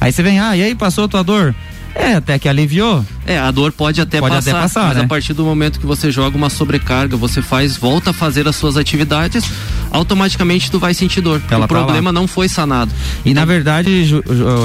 Aí 0.00 0.12
você 0.12 0.22
vem, 0.22 0.40
ah, 0.40 0.56
e 0.56 0.62
aí 0.62 0.74
passou 0.74 1.04
a 1.04 1.08
tua 1.08 1.22
dor? 1.22 1.54
É, 1.94 2.14
até 2.14 2.38
que 2.38 2.48
aliviou. 2.48 3.04
É, 3.26 3.38
a 3.38 3.50
dor 3.50 3.70
pode 3.72 4.00
até 4.00 4.18
pode 4.18 4.34
passar, 4.34 4.50
até 4.50 4.60
passar 4.60 4.88
mas 4.88 4.96
né? 4.96 5.04
a 5.04 5.06
partir 5.06 5.34
do 5.34 5.44
momento 5.44 5.78
que 5.78 5.86
você 5.86 6.10
joga 6.10 6.36
uma 6.36 6.48
sobrecarga, 6.48 7.16
você 7.16 7.42
faz, 7.42 7.76
volta 7.76 8.10
a 8.10 8.12
fazer 8.12 8.48
as 8.48 8.56
suas 8.56 8.76
atividades, 8.76 9.44
automaticamente 9.90 10.70
tu 10.70 10.78
vai 10.78 10.94
sentir 10.94 11.20
dor. 11.20 11.40
Ela 11.50 11.66
o 11.66 11.68
tá 11.68 11.74
problema 11.74 12.10
lá. 12.10 12.12
não 12.12 12.26
foi 12.26 12.48
sanado. 12.48 12.90
E 13.24 13.30
então, 13.30 13.42
na 13.42 13.44
verdade, 13.44 14.04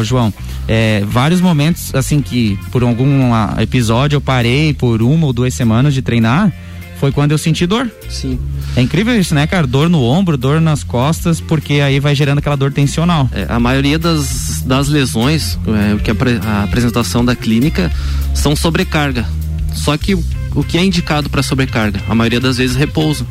João, 0.04 0.34
é, 0.68 1.04
vários 1.08 1.40
momentos 1.40 1.94
assim 1.96 2.22
que 2.22 2.60
por 2.72 2.84
algum 2.84 3.32
episódio 3.60 4.18
eu 4.18 4.22
parei 4.22 4.74
por 4.74 5.02
uma 5.02 5.26
ou 5.26 5.34
duas 5.34 5.54
semanas 5.54 5.94
de 5.94 6.02
treinar, 6.02 6.52
foi 7.00 7.12
quando 7.12 7.32
eu 7.32 7.38
senti 7.38 7.66
dor. 7.66 7.90
Sim. 8.10 8.40
É 8.76 8.82
incrível 8.82 9.18
isso, 9.20 9.34
né, 9.34 9.48
cara? 9.48 9.66
Dor 9.66 9.90
no 9.90 10.04
ombro, 10.04 10.36
dor 10.36 10.60
nas 10.60 10.84
costas, 10.84 11.40
porque 11.40 11.74
aí 11.74 12.00
vai 12.00 12.16
gerando 12.16 12.40
aquela 12.40 12.58
dor 12.58 12.74
tensional. 12.74 13.30
É, 13.32 13.46
a 13.48 13.60
maioria 13.60 13.98
das, 14.00 14.62
das 14.66 14.88
lesões, 14.88 15.58
é, 15.68 15.98
que 16.02 16.12
a, 16.12 16.16
a 16.46 16.64
apresentação 16.64 17.24
da 17.24 17.36
clínica, 17.36 17.92
são 18.34 18.56
sobrecarga. 18.56 19.26
Só 19.74 19.96
que 19.96 20.16
o, 20.16 20.24
o 20.56 20.64
que 20.64 20.78
é 20.78 20.84
indicado 20.84 21.30
para 21.30 21.44
sobrecarga? 21.44 22.02
A 22.10 22.16
maioria 22.16 22.40
das 22.40 22.58
vezes 22.58 22.76
repouso. 22.76 23.26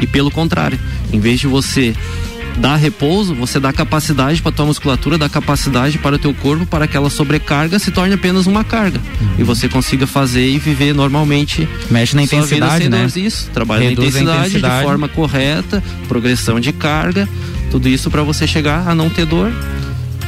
E 0.00 0.06
pelo 0.06 0.30
contrário, 0.30 0.78
em 1.12 1.20
vez 1.20 1.40
de 1.40 1.46
você 1.46 1.94
dá 2.56 2.76
repouso, 2.76 3.34
você 3.34 3.58
dá 3.58 3.72
capacidade 3.72 4.42
para 4.42 4.52
tua 4.52 4.66
musculatura, 4.66 5.16
dá 5.16 5.28
capacidade 5.28 5.98
para 5.98 6.16
o 6.16 6.18
teu 6.18 6.34
corpo 6.34 6.66
para 6.66 6.86
que 6.86 6.90
aquela 6.90 7.08
sobrecarga 7.08 7.78
se 7.78 7.90
torne 7.90 8.14
apenas 8.14 8.46
uma 8.46 8.64
carga 8.64 9.00
uhum. 9.20 9.34
e 9.38 9.42
você 9.42 9.68
consiga 9.68 10.06
fazer 10.06 10.46
e 10.46 10.58
viver 10.58 10.94
normalmente. 10.94 11.68
Mexe 11.90 12.14
na 12.14 12.22
intensidade, 12.22 12.88
né? 12.88 13.06
Isso, 13.16 13.48
trabalha 13.50 13.88
Reduz 13.88 14.14
na 14.14 14.20
intensidade, 14.20 14.48
intensidade 14.48 14.78
de 14.78 14.84
forma 14.84 15.08
correta, 15.08 15.82
progressão 16.08 16.60
de 16.60 16.72
carga, 16.72 17.28
tudo 17.70 17.88
isso 17.88 18.10
para 18.10 18.22
você 18.22 18.46
chegar 18.46 18.88
a 18.88 18.94
não 18.94 19.08
ter 19.08 19.24
dor 19.24 19.50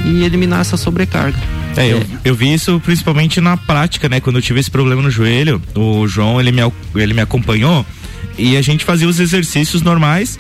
e 0.05 0.25
eliminar 0.25 0.61
essa 0.61 0.77
sobrecarga. 0.77 1.39
É, 1.77 1.91
eu, 1.91 2.05
eu 2.25 2.35
vi 2.35 2.53
isso 2.53 2.81
principalmente 2.81 3.41
na 3.41 3.57
prática, 3.57 4.09
né? 4.09 4.21
Quando 4.21 4.37
eu 4.37 4.43
tive 4.43 4.61
esse 4.61 4.71
problema 4.71 5.03
no 5.03 5.11
joelho, 5.11 5.61
o 5.75 6.07
João, 6.07 6.41
ele 6.41 6.53
me, 6.53 6.61
ele 6.95 7.15
me 7.15 7.21
acompanhou 7.21 7.85
e 8.39 8.57
a 8.57 8.63
gente 8.63 8.85
fazia 8.85 9.09
os 9.09 9.21
exercícios 9.21 9.83
normais 9.83 10.39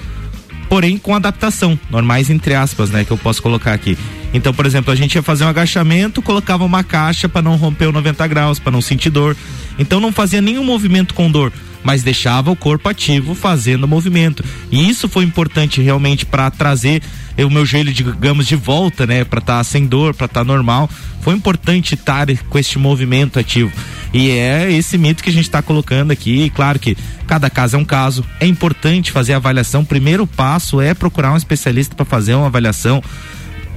porém 0.72 0.96
com 0.96 1.14
adaptação, 1.14 1.78
normais 1.90 2.30
entre 2.30 2.54
aspas, 2.54 2.88
né, 2.88 3.04
que 3.04 3.10
eu 3.10 3.18
posso 3.18 3.42
colocar 3.42 3.74
aqui. 3.74 3.94
Então, 4.32 4.54
por 4.54 4.64
exemplo, 4.64 4.90
a 4.90 4.96
gente 4.96 5.14
ia 5.14 5.22
fazer 5.22 5.44
um 5.44 5.48
agachamento, 5.48 6.22
colocava 6.22 6.64
uma 6.64 6.82
caixa 6.82 7.28
para 7.28 7.42
não 7.42 7.56
romper 7.56 7.88
o 7.88 7.92
90 7.92 8.26
graus, 8.26 8.58
para 8.58 8.72
não 8.72 8.80
sentir 8.80 9.10
dor. 9.10 9.36
Então 9.78 10.00
não 10.00 10.10
fazia 10.10 10.40
nenhum 10.40 10.64
movimento 10.64 11.12
com 11.12 11.30
dor, 11.30 11.52
mas 11.82 12.02
deixava 12.02 12.50
o 12.50 12.56
corpo 12.56 12.88
ativo 12.88 13.34
fazendo 13.34 13.88
movimento. 13.88 14.44
E 14.70 14.88
isso 14.88 15.08
foi 15.08 15.24
importante 15.24 15.80
realmente 15.80 16.24
para 16.24 16.50
trazer 16.50 17.02
o 17.38 17.50
meu 17.50 17.64
joelho, 17.64 17.92
digamos, 17.92 18.46
de 18.46 18.56
volta, 18.56 19.06
né, 19.06 19.24
para 19.24 19.38
estar 19.38 19.58
tá 19.58 19.64
sem 19.64 19.86
dor, 19.86 20.14
para 20.14 20.26
estar 20.26 20.40
tá 20.40 20.44
normal. 20.44 20.88
Foi 21.20 21.34
importante 21.34 21.94
estar 21.94 22.26
com 22.48 22.58
este 22.58 22.78
movimento 22.78 23.38
ativo. 23.38 23.72
E 24.12 24.30
é 24.30 24.70
esse 24.70 24.98
mito 24.98 25.22
que 25.22 25.30
a 25.30 25.32
gente 25.32 25.44
está 25.44 25.62
colocando 25.62 26.10
aqui. 26.10 26.44
E 26.44 26.50
claro 26.50 26.78
que 26.78 26.96
cada 27.26 27.48
caso 27.48 27.76
é 27.76 27.78
um 27.78 27.84
caso. 27.84 28.24
É 28.38 28.46
importante 28.46 29.10
fazer 29.10 29.32
a 29.32 29.36
avaliação. 29.36 29.82
O 29.82 29.86
primeiro 29.86 30.26
passo 30.26 30.80
é 30.80 30.92
procurar 30.92 31.32
um 31.32 31.36
especialista 31.36 31.94
para 31.94 32.04
fazer 32.04 32.34
uma 32.34 32.46
avaliação 32.46 33.02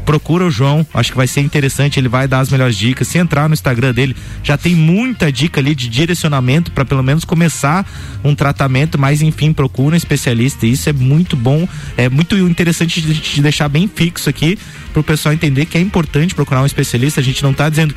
procura 0.05 0.45
o 0.45 0.51
João, 0.51 0.85
acho 0.93 1.12
que 1.12 1.17
vai 1.17 1.27
ser 1.27 1.41
interessante, 1.41 2.00
ele 2.00 2.07
vai 2.07 2.27
dar 2.27 2.39
as 2.39 2.50
melhores 2.50 2.77
dicas. 2.77 3.07
Se 3.07 3.17
entrar 3.17 3.50
no 3.50 3.53
Instagram 3.53 3.93
dele, 3.93 4.15
já 4.43 4.57
tem 4.57 4.75
muita 4.75 5.31
dica 5.31 5.59
ali 5.59 5.74
de 5.74 5.89
direcionamento 5.89 6.71
para 6.71 6.85
pelo 6.85 7.03
menos 7.03 7.25
começar 7.25 7.85
um 8.24 8.35
tratamento, 8.35 8.97
mas 8.97 9.21
enfim, 9.21 9.51
procura 9.51 9.95
um 9.95 9.97
especialista. 9.97 10.65
Isso 10.65 10.89
é 10.89 10.93
muito 10.93 11.35
bom, 11.35 11.67
é 11.97 12.07
muito 12.07 12.38
interessante 12.38 13.01
de, 13.01 13.13
de 13.13 13.41
deixar 13.41 13.67
bem 13.67 13.89
fixo 13.93 14.29
aqui 14.29 14.57
para 14.93 15.01
o 15.01 15.03
pessoal 15.03 15.33
entender 15.33 15.65
que 15.65 15.77
é 15.77 15.81
importante 15.81 16.35
procurar 16.35 16.62
um 16.62 16.65
especialista. 16.65 17.19
A 17.19 17.24
gente 17.24 17.43
não 17.43 17.51
está 17.51 17.67
dizendo 17.67 17.93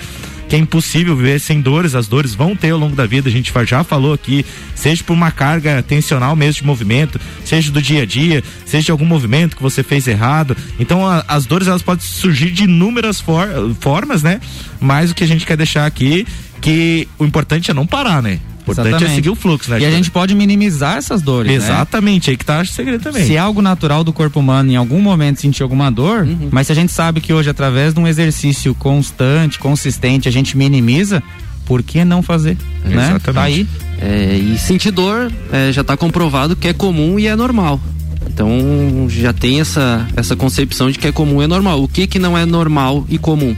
que 0.48 0.56
é 0.56 0.58
impossível 0.58 1.14
viver 1.14 1.38
sem 1.38 1.60
dores, 1.60 1.94
as 1.94 2.08
dores 2.08 2.34
vão 2.34 2.56
ter 2.56 2.70
ao 2.70 2.78
longo 2.78 2.96
da 2.96 3.06
vida, 3.06 3.28
a 3.28 3.32
gente 3.32 3.52
já 3.66 3.84
falou 3.84 4.14
aqui, 4.14 4.44
seja 4.74 5.04
por 5.04 5.12
uma 5.12 5.30
carga 5.30 5.82
tensional 5.82 6.34
mesmo 6.34 6.62
de 6.62 6.66
movimento, 6.66 7.20
seja 7.44 7.70
do 7.70 7.82
dia 7.82 8.02
a 8.02 8.06
dia, 8.06 8.42
seja 8.64 8.86
de 8.86 8.90
algum 8.90 9.04
movimento 9.04 9.56
que 9.56 9.62
você 9.62 9.82
fez 9.82 10.06
errado. 10.06 10.56
Então 10.80 11.06
a, 11.06 11.24
as 11.28 11.44
dores 11.44 11.68
elas 11.68 11.82
podem 11.82 12.04
surgir 12.04 12.50
de 12.50 12.64
inúmeras 12.64 13.20
for, 13.20 13.46
formas, 13.80 14.22
né? 14.22 14.40
Mas 14.80 15.10
o 15.10 15.14
que 15.14 15.24
a 15.24 15.26
gente 15.26 15.44
quer 15.44 15.56
deixar 15.56 15.84
aqui 15.84 16.26
que 16.60 17.06
o 17.18 17.24
importante 17.24 17.70
é 17.70 17.74
não 17.74 17.86
parar, 17.86 18.22
né? 18.22 18.40
Importante 18.72 18.88
Exatamente. 18.88 19.12
é 19.12 19.14
seguir 19.14 19.30
o 19.30 19.34
fluxo, 19.34 19.70
né? 19.70 19.80
E 19.80 19.84
a 19.84 19.90
gente 19.90 20.10
pode 20.10 20.34
minimizar 20.34 20.96
essas 20.96 21.22
dores. 21.22 21.50
Né? 21.50 21.56
Exatamente, 21.56 22.28
né? 22.28 22.32
aí 22.32 22.36
que 22.36 22.44
tá 22.44 22.60
o 22.60 22.66
segredo 22.66 23.02
também. 23.02 23.24
Se 23.24 23.36
é 23.36 23.38
algo 23.38 23.62
natural 23.62 24.04
do 24.04 24.12
corpo 24.12 24.40
humano 24.40 24.70
em 24.70 24.76
algum 24.76 25.00
momento 25.00 25.40
sentir 25.40 25.62
alguma 25.62 25.90
dor, 25.90 26.24
uhum. 26.24 26.48
mas 26.50 26.66
se 26.66 26.72
a 26.72 26.74
gente 26.74 26.92
sabe 26.92 27.20
que 27.20 27.32
hoje, 27.32 27.50
através 27.50 27.94
de 27.94 28.00
um 28.00 28.06
exercício 28.06 28.74
constante, 28.74 29.58
consistente, 29.58 30.28
a 30.28 30.32
gente 30.32 30.56
minimiza, 30.56 31.22
por 31.64 31.82
que 31.82 32.04
não 32.04 32.22
fazer? 32.22 32.56
É, 32.84 32.88
né? 32.88 33.10
Exatamente. 33.10 33.34
Tá 33.34 33.42
aí. 33.42 33.66
É, 34.00 34.36
e 34.36 34.58
sentir 34.58 34.90
dor 34.90 35.30
é, 35.52 35.72
já 35.72 35.82
está 35.82 35.96
comprovado 35.96 36.56
que 36.56 36.68
é 36.68 36.72
comum 36.72 37.18
e 37.18 37.26
é 37.26 37.36
normal. 37.36 37.80
Então 38.26 39.06
já 39.08 39.32
tem 39.32 39.60
essa, 39.60 40.06
essa 40.16 40.36
concepção 40.36 40.90
de 40.90 40.98
que 40.98 41.06
é 41.06 41.12
comum 41.12 41.40
e 41.42 41.44
é 41.44 41.48
normal. 41.48 41.82
O 41.82 41.88
que 41.88 42.06
que 42.06 42.18
não 42.18 42.38
é 42.38 42.46
normal 42.46 43.04
e 43.08 43.18
comum? 43.18 43.56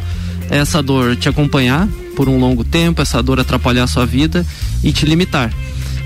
É 0.50 0.58
essa 0.58 0.82
dor 0.82 1.14
te 1.16 1.28
acompanhar 1.28 1.86
por 2.16 2.28
um 2.28 2.38
longo 2.38 2.64
tempo, 2.64 3.00
essa 3.00 3.22
dor 3.22 3.38
atrapalhar 3.38 3.84
a 3.84 3.86
sua 3.86 4.04
vida 4.04 4.44
e 4.82 4.92
te 4.92 5.06
limitar. 5.06 5.52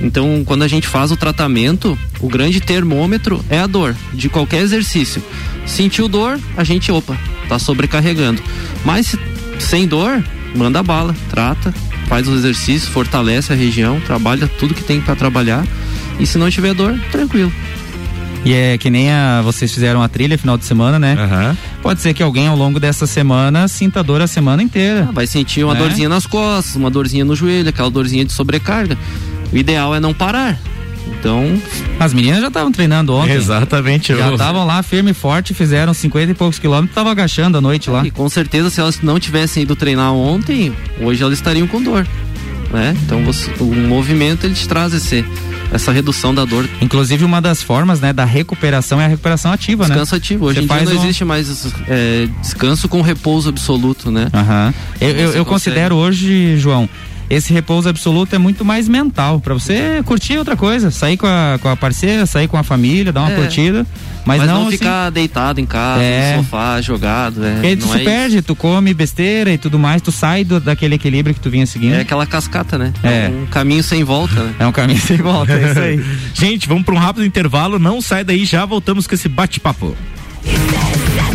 Então, 0.01 0.43
quando 0.45 0.63
a 0.63 0.69
gente 0.69 0.89
faz 0.89 1.11
o 1.11 1.17
tratamento, 1.17 1.99
o 2.21 2.29
grande 2.29 2.61
termômetro 2.61 3.45
é 3.49 3.59
a 3.59 3.67
dor 3.67 3.95
de 4.13 4.29
qualquer 4.29 4.61
exercício. 4.61 5.23
Sentiu 5.67 6.09
dor, 6.09 6.39
a 6.57 6.65
gente, 6.65 6.91
opa, 6.91 7.17
tá 7.49 7.59
sobrecarregando. 7.59 8.43
Mas 8.85 9.17
sem 9.59 9.87
dor, 9.87 10.23
manda 10.55 10.83
bala, 10.83 11.15
trata, 11.31 11.73
faz 12.07 12.27
os 12.29 12.39
exercícios, 12.39 12.89
fortalece 12.89 13.53
a 13.53 13.57
região, 13.57 14.01
trabalha 14.01 14.47
tudo 14.47 14.75
que 14.75 14.85
tem 14.85 15.01
para 15.01 15.15
trabalhar. 15.15 15.65
E 16.19 16.27
se 16.27 16.39
não 16.39 16.51
tiver 16.51 16.75
dor, 16.75 16.99
tranquilo. 17.11 17.53
E 18.45 18.53
é 18.53 18.77
que 18.77 18.91
nem 18.91 19.11
a, 19.11 19.41
vocês 19.43 19.73
fizeram 19.73 20.03
a 20.03 20.09
trilha 20.09 20.37
final 20.37 20.59
de 20.59 20.67
semana, 20.67 20.99
né? 20.99 21.17
Uhum. 21.19 21.57
Pode 21.85 22.01
ser 22.01 22.15
que 22.15 22.23
alguém 22.23 22.47
ao 22.47 22.57
longo 22.57 22.81
dessa 22.81 23.07
semana 23.07 23.69
sinta 23.69 24.03
dor 24.03 24.23
a 24.23 24.27
semana 24.27 24.63
inteira. 24.63 25.07
Ah, 25.07 25.13
vai 25.13 25.27
sentir 25.27 25.65
uma 25.65 25.75
né? 25.75 25.81
dorzinha 25.81 26.09
nas 26.09 26.27
costas, 26.27 26.75
uma 26.77 26.91
dorzinha 26.91 27.27
no 27.27 27.37
joelho, 27.37 27.69
aquela 27.69 27.91
dorzinha 27.91 28.25
de 28.25 28.33
sobrecarga. 28.33 28.97
O 29.53 29.57
ideal 29.57 29.95
é 29.95 30.01
não 30.01 30.15
parar. 30.15 30.59
Então. 31.07 31.61
As 32.01 32.15
meninas 32.15 32.41
já 32.41 32.49
estavam 32.49 32.73
treinando 32.73 33.13
ontem. 33.13 33.35
Exatamente. 33.35 34.17
Já 34.17 34.33
estavam 34.33 34.67
lá 34.67 34.83
firme 34.83 35.11
e 35.11 35.15
forte, 35.15 35.53
fizeram 35.53 35.93
50 35.93 36.33
e 36.33 36.35
poucos 36.35 36.59
quilômetros, 36.59 36.93
estavam 36.93 37.13
agachando 37.13 37.59
à 37.59 37.61
noite 37.61 37.91
lá. 37.91 38.03
E 38.03 38.11
com 38.11 38.31
certeza, 38.31 38.71
se 38.71 38.81
elas 38.81 39.03
não 39.03 39.21
tivessem 39.21 39.65
ido 39.65 39.77
treinar 39.77 40.15
ontem, 40.15 40.75
hoje 40.99 41.23
elas 41.23 41.35
estariam 41.35 41.67
com 41.67 41.83
dor. 41.83 42.07
Né? 42.73 42.97
Então 43.05 43.23
você, 43.27 43.51
o 43.61 43.67
movimento 43.67 44.47
ele 44.47 44.55
te 44.55 44.67
traz 44.67 44.95
esse, 44.95 45.23
essa 45.73 45.93
redução 45.93 46.35
da 46.35 46.45
dor. 46.45 46.69
Inclusive 46.81 47.25
uma 47.25 47.41
das 47.41 47.63
formas, 47.63 48.01
né, 48.01 48.13
da 48.13 48.25
recuperação 48.25 49.01
é 49.01 49.05
a 49.05 49.09
recuperação 49.09 49.53
ativa, 49.53 49.85
descanso 49.85 49.89
né? 49.89 50.03
Descanso 50.03 50.15
ativo. 50.17 50.47
Hoje 50.47 50.61
Você 50.61 50.65
em 50.65 50.69
dia 50.69 50.85
não 50.85 50.93
um... 50.93 51.05
existe 51.05 51.25
mais 51.25 51.73
é, 51.89 52.29
descanso 52.41 52.89
com 52.89 53.01
repouso 53.01 53.49
absoluto, 53.49 54.11
né? 54.11 54.29
Uhum. 54.33 54.75
Eu, 55.01 55.11
eu, 55.11 55.33
eu 55.33 55.45
considero 55.45 55.95
hoje, 55.97 56.57
João, 56.59 56.89
esse 57.29 57.53
repouso 57.53 57.89
absoluto 57.89 58.35
é 58.35 58.39
muito 58.39 58.65
mais 58.65 58.89
mental, 58.89 59.41
para 59.41 59.55
você 59.55 60.03
curtir 60.05 60.37
outra 60.37 60.57
coisa, 60.57 60.91
sair 60.91 61.17
com 61.17 61.27
a, 61.27 61.59
com 61.61 61.69
a 61.69 61.77
parceira, 61.77 62.27
sair 62.27 62.49
com 62.49 62.57
a 62.57 62.63
família, 62.63 63.13
dar 63.13 63.23
uma 63.23 63.33
é. 63.33 63.37
curtida. 63.37 63.87
Mas, 64.25 64.39
mas 64.39 64.49
não, 64.49 64.61
não 64.61 64.69
assim, 64.69 64.79
ficar 64.79 65.11
deitado 65.11 65.61
em 65.61 65.67
casa, 65.67 66.03
é. 66.03 66.37
no 66.37 66.45
sofá, 66.45 66.81
jogado. 66.81 67.45
É, 67.45 67.53
Porque 67.55 67.77
tu 67.77 67.89
se 67.89 68.01
é 68.01 68.05
perde, 68.05 68.37
isso. 68.37 68.47
tu 68.47 68.57
come 68.57 68.95
besteira 68.95 69.53
e 69.53 69.59
tudo 69.59 69.79
mais, 69.79 70.01
tu 70.01 70.11
sai 70.11 70.45
do, 70.45 70.59
daquele 70.59 70.95
equilíbrio 70.95 71.35
que 71.35 71.41
tu 71.41 71.51
vinha 71.51 71.67
seguindo. 71.67 71.95
É 71.95 72.01
aquela 72.01 72.27
cascata, 72.27 72.79
né? 72.79 72.93
É. 73.03 73.27
é 73.27 73.29
um 73.29 73.47
caminho 73.47 73.83
sem 73.83 74.03
volta, 74.03 74.43
né? 74.43 74.55
É 74.59 74.67
um 74.67 74.73
caminho 74.73 75.01
sem 75.01 75.19
volta, 75.19 75.53
é 75.53 75.71
isso 75.71 75.79
aí. 75.81 76.05
Gente, 76.33 76.67
vamos 76.67 76.85
para 76.85 76.95
um 76.95 76.99
rápido 76.99 77.25
intervalo, 77.25 77.79
não 77.79 78.01
sai 78.01 78.25
daí, 78.25 78.45
já 78.45 78.65
voltamos 78.65 79.07
com 79.07 79.15
esse 79.15 79.29
bate-papo. 79.29 79.95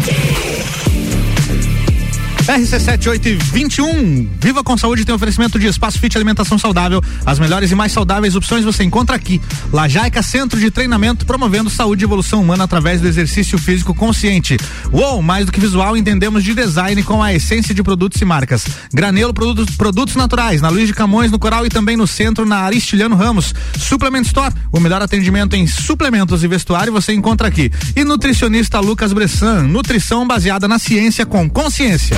RC7821. 2.49 4.27
Viva 4.39 4.63
com 4.63 4.75
Saúde 4.75 5.05
tem 5.05 5.13
oferecimento 5.13 5.59
de 5.59 5.67
espaço 5.67 5.99
fit 5.99 6.17
alimentação 6.17 6.57
saudável. 6.57 6.99
As 7.23 7.37
melhores 7.37 7.69
e 7.69 7.75
mais 7.75 7.91
saudáveis 7.91 8.35
opções 8.35 8.65
você 8.65 8.83
encontra 8.83 9.15
aqui. 9.15 9.39
Lajaica 9.71 10.23
Centro 10.23 10.59
de 10.59 10.71
Treinamento, 10.71 11.27
promovendo 11.27 11.69
saúde 11.69 12.03
e 12.03 12.07
evolução 12.07 12.41
humana 12.41 12.63
através 12.63 13.01
do 13.01 13.07
exercício 13.07 13.59
físico 13.59 13.93
consciente. 13.93 14.57
Uou, 14.91 15.21
mais 15.21 15.45
do 15.45 15.51
que 15.51 15.59
visual, 15.59 15.95
entendemos 15.95 16.43
de 16.43 16.55
design 16.55 17.03
com 17.03 17.21
a 17.21 17.31
essência 17.31 17.73
de 17.73 17.83
produtos 17.83 18.19
e 18.19 18.25
marcas. 18.25 18.65
Granelo 18.91 19.33
Produtos, 19.33 19.75
produtos 19.75 20.15
Naturais, 20.15 20.59
na 20.59 20.69
Luiz 20.69 20.87
de 20.87 20.93
Camões, 20.93 21.29
no 21.29 21.37
Coral 21.37 21.67
e 21.67 21.69
também 21.69 21.95
no 21.95 22.07
centro, 22.07 22.47
na 22.47 22.61
Aristiliano 22.61 23.15
Ramos. 23.15 23.53
Suplement 23.77 24.23
Store, 24.23 24.55
o 24.71 24.79
melhor 24.79 25.03
atendimento 25.03 25.55
em 25.55 25.67
suplementos 25.67 26.43
e 26.43 26.47
vestuário 26.47 26.91
você 26.91 27.13
encontra 27.13 27.47
aqui. 27.47 27.71
E 27.95 28.03
nutricionista 28.03 28.79
Lucas 28.79 29.13
Bressan, 29.13 29.63
nutrição 29.67 30.25
baseada 30.25 30.67
na 30.67 30.79
ciência 30.79 31.27
com 31.27 31.47
consciência. 31.47 32.17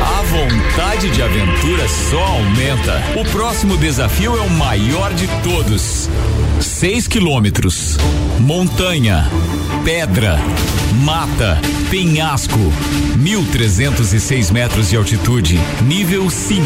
A 0.00 0.22
vontade 0.22 1.10
de 1.10 1.22
aventura 1.22 1.88
só 1.88 2.22
aumenta. 2.24 3.02
O 3.16 3.24
próximo 3.30 3.76
desafio 3.76 4.36
é 4.36 4.40
o 4.40 4.50
maior 4.50 5.12
de 5.14 5.26
todos. 5.42 6.08
6 6.60 7.08
quilômetros. 7.08 7.96
Montanha. 8.40 9.28
Pedra. 9.84 10.38
Mata. 11.02 11.60
Penhasco. 11.90 12.58
1.306 13.18 14.52
metros 14.52 14.90
de 14.90 14.96
altitude. 14.96 15.58
Nível 15.82 16.28
5 16.28 16.64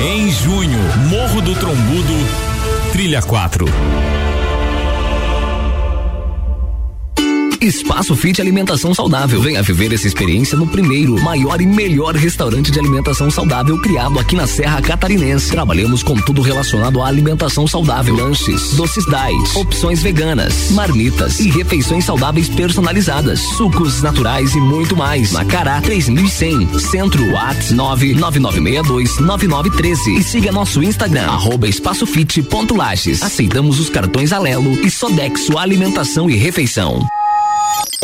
em 0.00 0.30
junho, 0.30 0.78
Morro 1.08 1.40
do 1.40 1.54
Trombudo, 1.54 2.12
Trilha 2.94 3.20
4. 3.20 4.33
Espaço 7.64 8.14
Fit 8.14 8.38
Alimentação 8.42 8.92
Saudável. 8.92 9.40
Venha 9.40 9.62
viver 9.62 9.94
essa 9.94 10.06
experiência 10.06 10.54
no 10.56 10.66
primeiro, 10.66 11.18
maior 11.22 11.62
e 11.62 11.66
melhor 11.66 12.14
restaurante 12.14 12.70
de 12.70 12.78
alimentação 12.78 13.30
saudável 13.30 13.80
criado 13.80 14.18
aqui 14.18 14.36
na 14.36 14.46
Serra 14.46 14.82
Catarinense. 14.82 15.50
Trabalhamos 15.50 16.02
com 16.02 16.14
tudo 16.14 16.42
relacionado 16.42 17.00
à 17.00 17.06
alimentação 17.06 17.66
saudável: 17.66 18.16
lanches, 18.16 18.74
doces 18.74 19.06
diet, 19.06 19.56
opções 19.56 20.02
veganas, 20.02 20.70
marmitas 20.72 21.40
e 21.40 21.48
refeições 21.48 22.04
saudáveis 22.04 22.50
personalizadas, 22.50 23.40
sucos 23.40 24.02
naturais 24.02 24.54
e 24.54 24.60
muito 24.60 24.94
mais. 24.94 25.32
Macará 25.32 25.80
3100, 25.80 26.78
Centro 26.78 27.32
Whats 27.32 27.72
999629913 27.72 30.18
e 30.18 30.22
siga 30.22 30.52
nosso 30.52 30.82
Instagram 30.82 31.28
arroba 31.28 31.66
espaçofit.lages. 31.66 33.22
Aceitamos 33.22 33.80
os 33.80 33.88
cartões 33.88 34.34
Alelo 34.34 34.84
e 34.84 34.90
Sodexo 34.90 35.56
Alimentação 35.56 36.28
e 36.28 36.36
Refeição. 36.36 37.08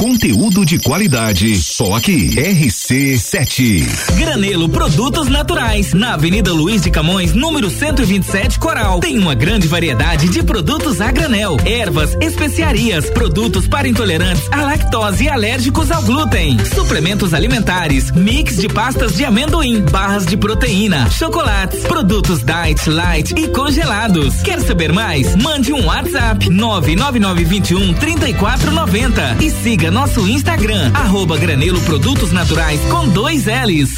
Conteúdo 0.00 0.64
de 0.64 0.78
qualidade, 0.78 1.60
só 1.60 1.94
aqui. 1.94 2.30
RC7. 2.34 4.16
Granelo 4.16 4.66
Produtos 4.66 5.28
Naturais, 5.28 5.92
na 5.92 6.14
Avenida 6.14 6.50
Luiz 6.54 6.80
de 6.80 6.90
Camões, 6.90 7.34
número 7.34 7.68
127, 7.68 8.58
Coral. 8.58 9.00
Tem 9.00 9.18
uma 9.18 9.34
grande 9.34 9.68
variedade 9.68 10.30
de 10.30 10.42
produtos 10.42 11.02
a 11.02 11.12
granel, 11.12 11.58
ervas, 11.66 12.16
especiarias, 12.18 13.10
produtos 13.10 13.68
para 13.68 13.86
intolerantes 13.86 14.42
à 14.50 14.62
lactose 14.62 15.24
e 15.24 15.28
alérgicos 15.28 15.90
ao 15.90 16.02
glúten, 16.02 16.56
suplementos 16.74 17.34
alimentares, 17.34 18.10
mix 18.10 18.56
de 18.56 18.70
pastas 18.70 19.14
de 19.14 19.26
amendoim, 19.26 19.82
barras 19.82 20.24
de 20.24 20.34
proteína, 20.34 21.10
chocolates, 21.10 21.80
produtos 21.80 22.42
diet, 22.42 22.88
light 22.88 23.34
e 23.36 23.48
congelados. 23.48 24.40
Quer 24.40 24.62
saber 24.62 24.94
mais? 24.94 25.36
Mande 25.36 25.74
um 25.74 25.84
WhatsApp 25.84 26.48
99921 26.48 27.92
3490 27.92 29.36
e 29.42 29.50
siga 29.50 29.89
nosso 29.90 30.26
Instagram, 30.28 30.90
arroba 30.94 31.36
Granelo 31.36 31.80
Produtos 31.80 32.32
Naturais 32.32 32.80
com 32.90 33.08
dois 33.08 33.46
L's. 33.46 33.94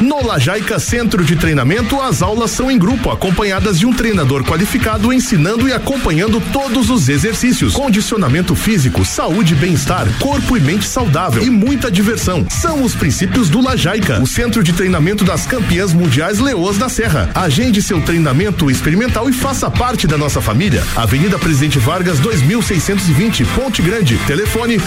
No 0.00 0.26
Lajaica 0.26 0.78
Centro 0.78 1.24
de 1.24 1.36
Treinamento, 1.36 2.00
as 2.00 2.22
aulas 2.22 2.50
são 2.50 2.70
em 2.70 2.78
grupo, 2.78 3.10
acompanhadas 3.10 3.78
de 3.78 3.86
um 3.86 3.92
treinador 3.92 4.44
qualificado 4.44 5.12
ensinando 5.12 5.68
e 5.68 5.72
acompanhando 5.72 6.40
todos 6.52 6.90
os 6.90 7.08
exercícios. 7.08 7.74
Condicionamento 7.74 8.54
físico, 8.54 9.04
saúde 9.04 9.54
e 9.54 9.56
bem-estar, 9.56 10.06
corpo 10.18 10.56
e 10.56 10.60
mente 10.60 10.86
saudável 10.86 11.42
e 11.42 11.50
muita 11.50 11.90
diversão. 11.90 12.46
São 12.50 12.82
os 12.82 12.94
princípios 12.94 13.48
do 13.48 13.60
Lajaica, 13.60 14.20
o 14.20 14.26
centro 14.26 14.62
de 14.62 14.72
treinamento 14.72 15.24
das 15.24 15.46
campeãs 15.46 15.92
mundiais 15.92 16.38
Leoas 16.38 16.78
da 16.78 16.88
Serra. 16.88 17.30
Agende 17.34 17.80
seu 17.80 18.00
treinamento 18.00 18.70
experimental 18.70 19.28
e 19.28 19.32
faça 19.32 19.70
parte 19.70 20.06
da 20.06 20.18
nossa 20.18 20.40
família. 20.40 20.82
Avenida 20.96 21.38
Presidente 21.38 21.78
Vargas, 21.78 22.18
2620, 22.18 23.44
Ponte 23.44 23.82
Grande. 23.82 24.18
Telefone 24.26 24.78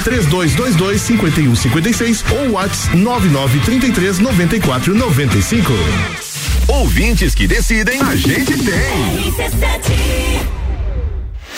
3222 0.56 1.02
5156 1.02 2.26
ou 2.32 2.52
WhatsApp 2.52 2.98
9933 2.98 4.20
9495. 4.20 5.74
Ouvintes 6.68 7.34
que 7.34 7.48
decidem, 7.48 8.02
a 8.02 8.16
gente 8.16 8.58
tem. 8.58 9.30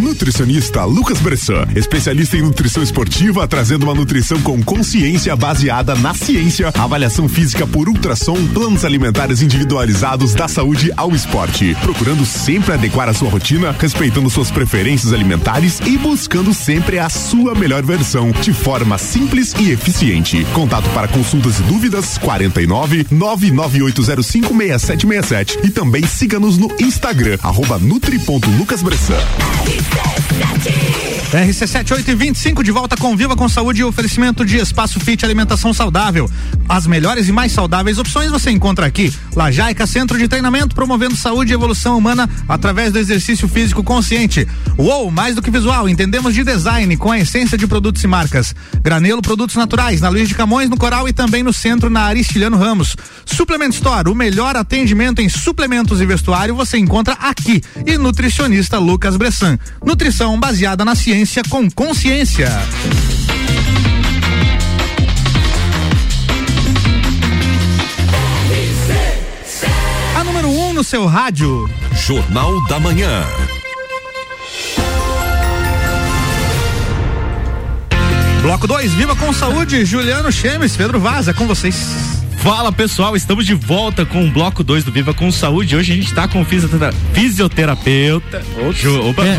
Nutricionista 0.00 0.84
Lucas 0.84 1.20
Bressan, 1.20 1.68
especialista 1.76 2.36
em 2.36 2.42
nutrição 2.42 2.82
esportiva, 2.82 3.46
trazendo 3.46 3.84
uma 3.84 3.94
nutrição 3.94 4.40
com 4.40 4.60
consciência 4.62 5.36
baseada 5.36 5.94
na 5.94 6.14
ciência, 6.14 6.72
avaliação 6.74 7.28
física 7.28 7.66
por 7.66 7.86
ultrassom, 7.88 8.46
planos 8.48 8.84
alimentares 8.84 9.42
individualizados 9.42 10.34
da 10.34 10.48
saúde 10.48 10.92
ao 10.96 11.14
esporte, 11.14 11.76
procurando 11.82 12.24
sempre 12.24 12.72
adequar 12.72 13.08
a 13.08 13.14
sua 13.14 13.28
rotina, 13.28 13.76
respeitando 13.78 14.30
suas 14.30 14.50
preferências 14.50 15.12
alimentares 15.12 15.80
e 15.80 15.98
buscando 15.98 16.54
sempre 16.54 16.98
a 16.98 17.10
sua 17.10 17.54
melhor 17.54 17.82
versão, 17.82 18.32
de 18.32 18.52
forma 18.52 18.96
simples 18.96 19.54
e 19.58 19.70
eficiente. 19.70 20.46
Contato 20.54 20.88
para 20.90 21.08
consultas 21.08 21.58
e 21.60 21.62
dúvidas 21.64 22.16
49 22.18 23.04
998056767 23.04 25.58
e 25.64 25.70
também 25.70 26.06
siga-nos 26.06 26.56
no 26.56 26.70
Instagram 26.80 27.36
arroba 27.42 27.78
nutri.lucasbressan. 27.78 29.89
RC7 31.30 31.92
8 31.92 32.10
e 32.10 32.14
25 32.16 32.64
de 32.64 32.72
volta 32.72 32.96
com 32.96 33.16
Viva 33.16 33.36
com 33.36 33.48
Saúde 33.48 33.82
e 33.82 33.84
oferecimento 33.84 34.44
de 34.44 34.56
Espaço 34.56 34.98
Fit 34.98 35.24
Alimentação 35.24 35.72
Saudável. 35.72 36.28
As 36.68 36.88
melhores 36.88 37.28
e 37.28 37.32
mais 37.32 37.52
saudáveis 37.52 37.98
opções 37.98 38.32
você 38.32 38.50
encontra 38.50 38.84
aqui. 38.84 39.14
Lajaica 39.36 39.86
Centro 39.86 40.18
de 40.18 40.26
Treinamento 40.26 40.74
promovendo 40.74 41.16
saúde 41.16 41.52
e 41.52 41.54
evolução 41.54 41.96
humana 41.96 42.28
através 42.48 42.92
do 42.92 42.98
exercício 42.98 43.46
físico 43.46 43.84
consciente. 43.84 44.46
Uou, 44.76 45.08
mais 45.10 45.36
do 45.36 45.42
que 45.42 45.52
visual, 45.52 45.88
entendemos 45.88 46.34
de 46.34 46.42
design 46.42 46.96
com 46.96 47.12
a 47.12 47.20
essência 47.20 47.56
de 47.56 47.66
produtos 47.66 48.02
e 48.02 48.08
marcas. 48.08 48.52
Granelo 48.82 49.22
Produtos 49.22 49.54
Naturais 49.54 50.00
na 50.00 50.08
Luiz 50.08 50.28
de 50.28 50.34
Camões, 50.34 50.68
no 50.68 50.76
Coral 50.76 51.08
e 51.08 51.12
também 51.12 51.44
no 51.44 51.52
centro 51.52 51.88
na 51.88 52.06
Aristiliano 52.06 52.56
Ramos. 52.56 52.96
Suplement 53.24 53.70
Store, 53.70 54.10
o 54.10 54.16
melhor 54.16 54.56
atendimento 54.56 55.22
em 55.22 55.28
suplementos 55.28 56.00
e 56.00 56.06
vestuário 56.06 56.56
você 56.56 56.76
encontra 56.76 57.14
aqui. 57.14 57.62
E 57.86 57.96
nutricionista 57.96 58.78
Lucas 58.78 59.16
Bressan. 59.16 59.56
Nutrição 59.84 60.38
baseada 60.38 60.84
na 60.84 60.94
ciência 60.94 61.42
com 61.48 61.70
consciência. 61.70 62.48
A 70.16 70.24
número 70.24 70.48
1 70.48 70.68
um 70.68 70.72
no 70.72 70.84
seu 70.84 71.06
rádio. 71.06 71.68
Jornal 72.06 72.66
da 72.66 72.78
Manhã. 72.78 73.24
Bloco 78.42 78.66
2, 78.66 78.92
Viva 78.94 79.14
com 79.14 79.32
Saúde, 79.32 79.84
Juliano 79.84 80.32
Chemes, 80.32 80.74
Pedro 80.74 80.98
Vaza, 80.98 81.34
com 81.34 81.46
vocês. 81.46 82.19
Fala 82.40 82.72
pessoal, 82.72 83.14
estamos 83.14 83.44
de 83.44 83.52
volta 83.52 84.06
com 84.06 84.26
o 84.26 84.30
bloco 84.30 84.64
2 84.64 84.82
do 84.82 84.90
Viva 84.90 85.12
com 85.12 85.30
Saúde. 85.30 85.76
Hoje 85.76 85.92
a 85.92 85.94
gente 85.94 86.06
está 86.06 86.26
com 86.26 86.40
o 86.40 86.44
fisioterapeuta. 86.44 88.42
Opa, 89.10 89.26
é. 89.26 89.36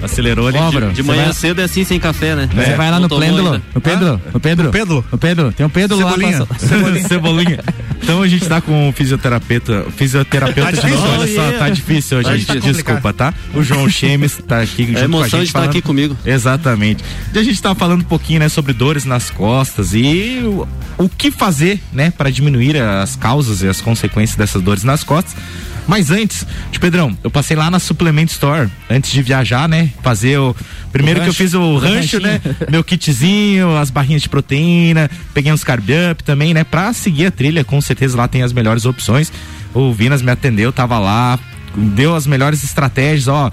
acelerou 0.02 0.48
ali. 0.48 0.58
de, 0.58 0.92
de 0.94 1.02
manhã 1.02 1.24
vai... 1.24 1.32
cedo 1.34 1.60
é 1.60 1.64
assim 1.64 1.84
sem 1.84 2.00
café, 2.00 2.34
né? 2.34 2.48
Você 2.54 2.70
é. 2.70 2.74
vai 2.74 2.90
lá 2.90 2.98
no 2.98 3.06
Pêndulo. 3.06 3.60
No 3.74 3.80
Pedro, 3.82 4.14
ah? 4.14 4.30
no 4.32 4.40
Pedro. 4.40 4.68
O 4.68 4.72
Pedro. 4.72 5.04
O 5.12 5.18
Pedro. 5.18 5.52
Tem 5.52 5.66
um 5.66 5.70
Pedro 5.70 5.98
Cebolinha. 5.98 6.38
lá. 6.38 6.58
Cebolinha. 6.58 7.04
Cebolinha. 7.08 7.58
Então 8.02 8.22
a 8.22 8.28
gente 8.28 8.42
está 8.42 8.60
com 8.60 8.88
o 8.88 8.92
fisioterapeuta. 8.92 9.86
Fisioterapeuta 9.96 10.72
tá 10.72 10.86
de 10.86 10.94
novo. 10.94 11.08
Olha 11.20 11.34
só, 11.34 11.58
tá 11.58 11.68
difícil 11.68 12.18
hoje. 12.18 12.44
Tá 12.44 12.54
desculpa, 12.54 13.12
tá? 13.12 13.34
O 13.54 13.62
João 13.62 13.88
Chemes 13.88 14.40
tá 14.46 14.60
aqui 14.60 14.86
junto 14.86 14.98
é 14.98 15.04
emoção 15.04 15.30
com 15.30 15.36
a 15.36 15.38
gente. 15.38 15.40
de 15.40 15.46
estar 15.46 15.64
aqui 15.64 15.82
comigo. 15.82 16.16
Exatamente. 16.24 17.04
E 17.32 17.38
a 17.38 17.42
gente 17.42 17.60
tá 17.60 17.74
falando 17.74 18.00
um 18.00 18.04
pouquinho, 18.04 18.40
né, 18.40 18.48
sobre 18.48 18.72
dores 18.72 19.04
nas 19.04 19.30
costas 19.30 19.92
e 19.94 20.40
o, 20.42 20.66
o 20.98 21.08
que 21.08 21.30
fazer, 21.30 21.80
né, 21.92 22.10
para 22.10 22.30
diminuir 22.30 22.76
as 22.76 23.16
causas 23.16 23.62
e 23.62 23.68
as 23.68 23.80
consequências 23.80 24.36
dessas 24.36 24.62
dores 24.62 24.82
nas 24.82 25.04
costas. 25.04 25.34
Mas 25.86 26.10
antes, 26.10 26.46
de 26.70 26.78
Pedrão, 26.78 27.16
eu 27.22 27.30
passei 27.30 27.56
lá 27.56 27.70
na 27.70 27.78
Supplement 27.78 28.26
Store 28.26 28.68
antes 28.88 29.10
de 29.10 29.22
viajar, 29.22 29.68
né? 29.68 29.90
Fazer 30.02 30.38
o. 30.38 30.54
Primeiro 30.92 31.20
o 31.20 31.22
que 31.22 31.28
eu 31.28 31.34
fiz 31.34 31.54
o 31.54 31.76
rancho, 31.76 32.18
né? 32.18 32.40
Meu 32.68 32.82
kitzinho, 32.82 33.76
as 33.76 33.90
barrinhas 33.90 34.22
de 34.22 34.28
proteína, 34.28 35.10
peguei 35.32 35.52
uns 35.52 35.62
carb 35.62 35.88
up 36.10 36.24
também, 36.24 36.52
né? 36.52 36.64
Pra 36.64 36.92
seguir 36.92 37.26
a 37.26 37.30
trilha, 37.30 37.64
com 37.64 37.80
certeza 37.80 38.16
lá 38.16 38.26
tem 38.26 38.42
as 38.42 38.52
melhores 38.52 38.84
opções. 38.84 39.32
O 39.72 39.92
Vinas 39.92 40.20
me 40.20 40.30
atendeu, 40.30 40.72
tava 40.72 40.98
lá, 40.98 41.38
deu 41.76 42.14
as 42.16 42.26
melhores 42.26 42.64
estratégias, 42.64 43.28
ó 43.28 43.50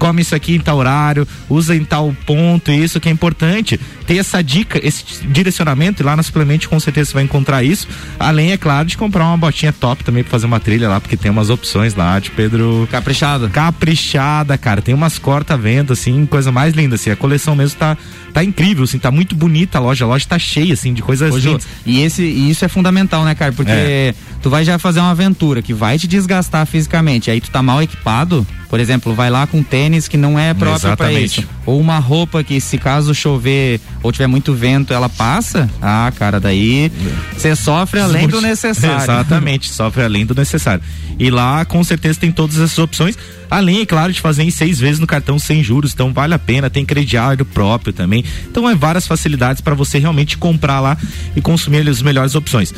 come 0.00 0.22
isso 0.22 0.34
aqui 0.34 0.56
em 0.56 0.60
tal 0.60 0.78
horário, 0.78 1.28
usa 1.48 1.76
em 1.76 1.84
tal 1.84 2.16
ponto, 2.24 2.72
isso 2.72 2.98
que 2.98 3.08
é 3.08 3.12
importante. 3.12 3.78
Ter 4.06 4.16
essa 4.16 4.42
dica, 4.42 4.80
esse 4.82 5.04
direcionamento, 5.26 6.02
e 6.02 6.04
lá 6.04 6.16
no 6.16 6.22
suplemento 6.22 6.68
com 6.68 6.80
certeza 6.80 7.10
você 7.10 7.14
vai 7.14 7.22
encontrar 7.22 7.62
isso. 7.62 7.86
Além, 8.18 8.50
é 8.50 8.56
claro, 8.56 8.88
de 8.88 8.96
comprar 8.96 9.26
uma 9.26 9.36
botinha 9.36 9.72
top 9.72 10.02
também 10.02 10.24
pra 10.24 10.30
fazer 10.30 10.46
uma 10.46 10.58
trilha 10.58 10.88
lá, 10.88 11.00
porque 11.00 11.16
tem 11.16 11.30
umas 11.30 11.50
opções 11.50 11.94
lá 11.94 12.18
de 12.18 12.30
Pedro. 12.30 12.88
Caprichada. 12.90 13.48
Caprichada, 13.50 14.56
cara. 14.56 14.80
Tem 14.80 14.94
umas 14.94 15.18
corta-vento, 15.18 15.92
assim, 15.92 16.24
coisa 16.24 16.50
mais 16.50 16.74
linda, 16.74 16.94
assim. 16.94 17.10
A 17.10 17.16
coleção 17.16 17.54
mesmo 17.54 17.78
tá, 17.78 17.96
tá 18.32 18.42
incrível, 18.42 18.84
assim, 18.84 18.98
tá 18.98 19.10
muito 19.10 19.36
bonita 19.36 19.78
a 19.78 19.80
loja. 19.80 20.04
A 20.04 20.08
loja 20.08 20.24
tá 20.26 20.38
cheia, 20.38 20.72
assim, 20.72 20.94
de 20.94 21.02
coisas 21.02 21.34
lindas. 21.34 21.68
E, 21.84 22.00
esse, 22.00 22.22
e 22.22 22.50
isso 22.50 22.64
é 22.64 22.68
fundamental, 22.68 23.22
né, 23.24 23.34
cara? 23.34 23.52
Porque 23.52 23.70
é. 23.70 24.14
tu 24.42 24.48
vai 24.48 24.64
já 24.64 24.78
fazer 24.78 25.00
uma 25.00 25.10
aventura 25.10 25.60
que 25.60 25.74
vai 25.74 25.98
te 25.98 26.08
desgastar 26.08 26.66
fisicamente, 26.66 27.30
aí 27.30 27.40
tu 27.40 27.50
tá 27.50 27.62
mal 27.62 27.82
equipado, 27.82 28.46
por 28.70 28.78
exemplo, 28.78 29.12
vai 29.14 29.28
lá 29.28 29.46
com 29.46 29.62
tênis 29.64 29.89
que 30.08 30.16
não 30.16 30.38
é 30.38 30.54
próprio 30.54 30.96
para 30.96 31.12
isso. 31.12 31.44
Ou 31.66 31.80
uma 31.80 31.98
roupa 31.98 32.42
que, 32.42 32.60
se 32.60 32.78
caso 32.78 33.14
chover 33.14 33.80
ou 34.02 34.12
tiver 34.12 34.26
muito 34.26 34.54
vento, 34.54 34.92
ela 34.92 35.08
passa. 35.08 35.68
Ah, 35.80 36.12
cara, 36.16 36.38
daí 36.38 36.90
você 37.36 37.54
sofre 37.56 38.00
além 38.00 38.28
do 38.28 38.40
necessário. 38.42 39.02
Exatamente, 39.02 39.70
sofre 39.70 40.02
além 40.02 40.24
do 40.26 40.34
necessário. 40.34 40.82
E 41.18 41.30
lá, 41.30 41.64
com 41.64 41.82
certeza, 41.84 42.18
tem 42.18 42.32
todas 42.32 42.56
essas 42.56 42.78
opções. 42.78 43.16
Além, 43.50 43.80
é 43.80 43.86
claro, 43.86 44.12
de 44.12 44.20
fazer 44.20 44.42
em 44.42 44.50
seis 44.50 44.78
vezes 44.78 45.00
no 45.00 45.06
cartão 45.06 45.38
sem 45.38 45.62
juros. 45.62 45.92
Então, 45.92 46.12
vale 46.12 46.34
a 46.34 46.38
pena. 46.38 46.70
Tem 46.70 46.84
crediário 46.84 47.44
próprio 47.44 47.92
também. 47.92 48.24
Então, 48.48 48.68
é 48.68 48.74
várias 48.74 49.06
facilidades 49.06 49.60
para 49.60 49.74
você 49.74 49.98
realmente 49.98 50.38
comprar 50.38 50.80
lá 50.80 50.96
e 51.36 51.40
consumir 51.40 51.86
as 51.88 52.00
melhores 52.00 52.34
opções. 52.34 52.72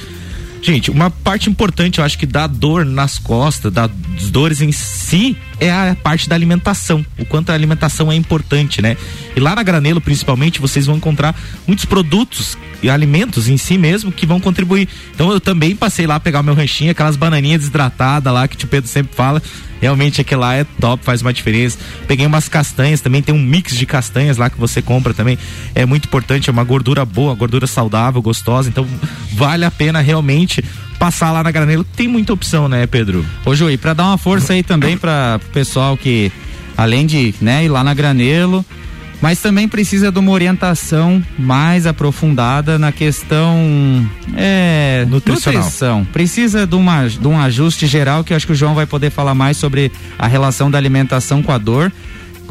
Gente, 0.62 0.92
uma 0.92 1.10
parte 1.10 1.50
importante, 1.50 1.98
eu 1.98 2.04
acho 2.04 2.16
que 2.16 2.24
da 2.24 2.46
dor 2.46 2.84
nas 2.84 3.18
costas, 3.18 3.72
das 3.72 3.90
dores 4.30 4.60
em 4.60 4.70
si, 4.70 5.36
é 5.58 5.68
a 5.68 5.96
parte 6.00 6.28
da 6.28 6.36
alimentação, 6.36 7.04
o 7.18 7.24
quanto 7.24 7.50
a 7.50 7.54
alimentação 7.54 8.12
é 8.12 8.14
importante, 8.14 8.80
né? 8.80 8.96
E 9.34 9.40
lá 9.40 9.56
na 9.56 9.62
Granelo, 9.64 10.00
principalmente, 10.00 10.60
vocês 10.60 10.86
vão 10.86 10.96
encontrar 10.96 11.34
muitos 11.66 11.84
produtos 11.84 12.56
alimentos 12.90 13.48
em 13.48 13.56
si 13.56 13.78
mesmo 13.78 14.10
que 14.10 14.26
vão 14.26 14.40
contribuir. 14.40 14.88
Então 15.14 15.30
eu 15.30 15.40
também 15.40 15.74
passei 15.74 16.06
lá 16.06 16.18
pegar 16.18 16.42
meu 16.42 16.54
ranchinho, 16.54 16.90
aquelas 16.90 17.16
bananinhas 17.16 17.60
desidratadas 17.60 18.32
lá 18.32 18.46
que 18.48 18.56
o 18.56 18.58
tio 18.58 18.68
Pedro 18.68 18.88
sempre 18.88 19.14
fala. 19.14 19.42
Realmente 19.80 20.20
aquele 20.20 20.40
lá 20.40 20.54
é 20.54 20.64
top, 20.80 21.04
faz 21.04 21.22
uma 21.22 21.32
diferença. 21.32 21.76
Peguei 22.06 22.24
umas 22.24 22.48
castanhas, 22.48 23.00
também 23.00 23.20
tem 23.20 23.34
um 23.34 23.42
mix 23.42 23.76
de 23.76 23.84
castanhas 23.84 24.36
lá 24.36 24.48
que 24.48 24.58
você 24.58 24.80
compra 24.80 25.12
também. 25.12 25.36
É 25.74 25.84
muito 25.84 26.06
importante, 26.06 26.48
é 26.48 26.52
uma 26.52 26.62
gordura 26.62 27.04
boa, 27.04 27.34
gordura 27.34 27.66
saudável, 27.66 28.22
gostosa. 28.22 28.68
Então 28.68 28.86
vale 29.32 29.64
a 29.64 29.70
pena 29.72 30.00
realmente 30.00 30.62
passar 31.00 31.32
lá 31.32 31.42
na 31.42 31.50
Granelo. 31.50 31.82
Tem 31.82 32.06
muita 32.06 32.32
opção, 32.32 32.68
né, 32.68 32.86
Pedro? 32.86 33.26
Ô, 33.44 33.56
Ju, 33.56 33.68
e 33.68 33.76
pra 33.76 33.92
dar 33.92 34.04
uma 34.04 34.16
força 34.18 34.52
aí 34.52 34.62
também 34.62 34.96
para 34.96 35.40
o 35.44 35.50
pessoal 35.50 35.96
que, 35.96 36.30
além 36.76 37.04
de 37.04 37.34
né, 37.40 37.64
ir 37.64 37.68
lá 37.68 37.82
na 37.82 37.92
Granelo, 37.92 38.64
mas 39.22 39.38
também 39.38 39.68
precisa 39.68 40.10
de 40.10 40.18
uma 40.18 40.32
orientação 40.32 41.22
mais 41.38 41.86
aprofundada 41.86 42.76
na 42.76 42.90
questão 42.90 43.56
é, 44.36 45.06
Nutricional. 45.08 45.62
nutrição. 45.62 46.04
Precisa 46.12 46.66
de, 46.66 46.74
uma, 46.74 47.08
de 47.08 47.28
um 47.28 47.38
ajuste 47.38 47.86
geral 47.86 48.24
que 48.24 48.32
eu 48.32 48.36
acho 48.36 48.44
que 48.44 48.52
o 48.52 48.56
João 48.56 48.74
vai 48.74 48.84
poder 48.84 49.10
falar 49.10 49.34
mais 49.34 49.56
sobre 49.56 49.92
a 50.18 50.26
relação 50.26 50.68
da 50.68 50.76
alimentação 50.76 51.40
com 51.40 51.52
a 51.52 51.58
dor. 51.58 51.92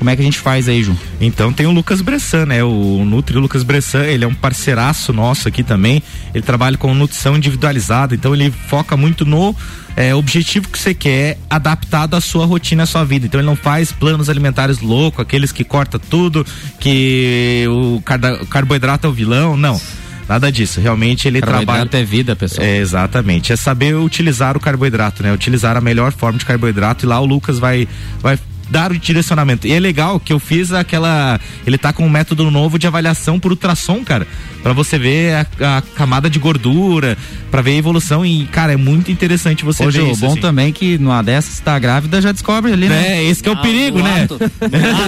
Como 0.02 0.10
é 0.10 0.16
que 0.16 0.22
a 0.24 0.26
gente 0.26 0.40
faz 0.40 0.68
aí, 0.68 0.82
Ju? 0.82 0.98
Então 1.20 1.54
tem 1.54 1.68
o 1.68 1.72
Lucas 1.72 2.02
Bressan, 2.02 2.48
né? 2.48 2.64
O 2.64 3.06
Nutri 3.06 3.38
Lucas 3.38 3.62
Bressan, 3.62 4.04
ele 4.04 4.26
é 4.26 4.28
um 4.28 4.34
parceiraço 4.34 5.14
nosso 5.14 5.48
aqui 5.48 5.62
também. 5.62 6.02
Ele 6.34 6.44
trabalha 6.44 6.76
com 6.76 6.92
nutrição 6.96 7.38
individualizada, 7.38 8.16
então 8.16 8.34
ele 8.34 8.50
foca 8.50 8.98
muito 8.98 9.28
no 9.28 9.56
é, 9.96 10.16
objetivo 10.16 10.70
que 10.70 10.80
você 10.80 10.96
quer 10.96 11.38
adaptado 11.48 12.16
à 12.16 12.20
sua 12.20 12.48
rotina, 12.48 12.82
à 12.82 12.86
sua 12.88 13.06
vida. 13.06 13.28
Então 13.28 13.40
ele 13.40 13.46
não 13.46 13.56
faz 13.56 13.92
planos 13.92 14.28
alimentares 14.28 14.80
loucos, 14.80 15.20
aqueles 15.20 15.52
que 15.52 15.64
corta 15.64 16.00
tudo, 16.00 16.44
que 16.80 17.68
o, 17.70 18.02
carda, 18.02 18.42
o 18.42 18.48
carboidrato 18.48 19.06
é 19.06 19.10
o 19.12 19.14
vilão, 19.14 19.56
não. 19.56 19.80
Nada 20.28 20.52
disso. 20.52 20.82
Realmente 20.82 21.28
ele 21.28 21.42
Carboidrato 21.42 21.90
trabalha. 21.90 22.02
é 22.02 22.06
vida, 22.06 22.36
pessoal. 22.36 22.66
É, 22.66 22.78
exatamente. 22.78 23.54
É 23.54 23.56
saber 23.56 23.96
utilizar 23.96 24.58
o 24.58 24.60
carboidrato, 24.60 25.22
né? 25.22 25.32
Utilizar 25.32 25.78
a 25.78 25.82
melhor 25.82 26.12
forma 26.12 26.40
de 26.40 26.46
carboidrato 26.46 27.06
e 27.06 27.08
lá 27.08 27.20
o 27.20 27.26
Lucas 27.26 27.60
vai, 27.60 27.88
vai 28.20 28.40
dar 28.72 28.92
o 28.92 28.98
direcionamento. 28.98 29.68
E 29.68 29.72
é 29.74 29.80
legal 29.80 30.20
que 30.20 30.32
eu 30.34 30.40
fiz 30.40 30.72
aquela. 30.72 31.40
Ele 31.68 31.78
tá 31.78 31.92
com 31.94 32.06
um 32.06 32.10
método 32.10 32.50
novo 32.50 32.80
de 32.80 32.88
avaliação 32.88 33.40
por 33.40 33.52
ultrassom, 33.52 34.04
cara. 34.04 34.26
Pra 34.64 34.74
você 34.74 34.98
ver 34.98 35.34
a, 35.60 35.78
a 35.78 35.82
camada 35.82 36.30
de 36.30 36.38
gordura, 36.40 37.18
pra 37.50 37.62
ver 37.62 37.72
a 37.72 37.76
evolução. 37.76 38.26
E, 38.26 38.46
cara, 38.46 38.74
é 38.74 38.78
muito 38.78 39.12
interessante 39.12 39.66
você 39.66 39.86
Hoje 39.86 40.00
ver 40.00 40.06
o 40.06 40.12
isso. 40.12 40.22
bom 40.22 40.32
assim. 40.34 40.42
também 40.42 40.72
que 40.72 40.98
numa 41.00 41.22
dessas, 41.22 41.56
se 41.56 41.62
tá 41.62 41.78
grávida, 41.80 42.22
já 42.22 42.32
descobre 42.32 42.72
ali, 42.72 42.88
né? 42.88 43.18
É, 43.18 43.24
esse 43.24 43.42
que 43.44 43.50
é 43.50 43.52
o 43.52 43.58
perigo, 43.62 43.98
do 43.98 44.04
né? 44.04 44.24
ato. 44.24 44.40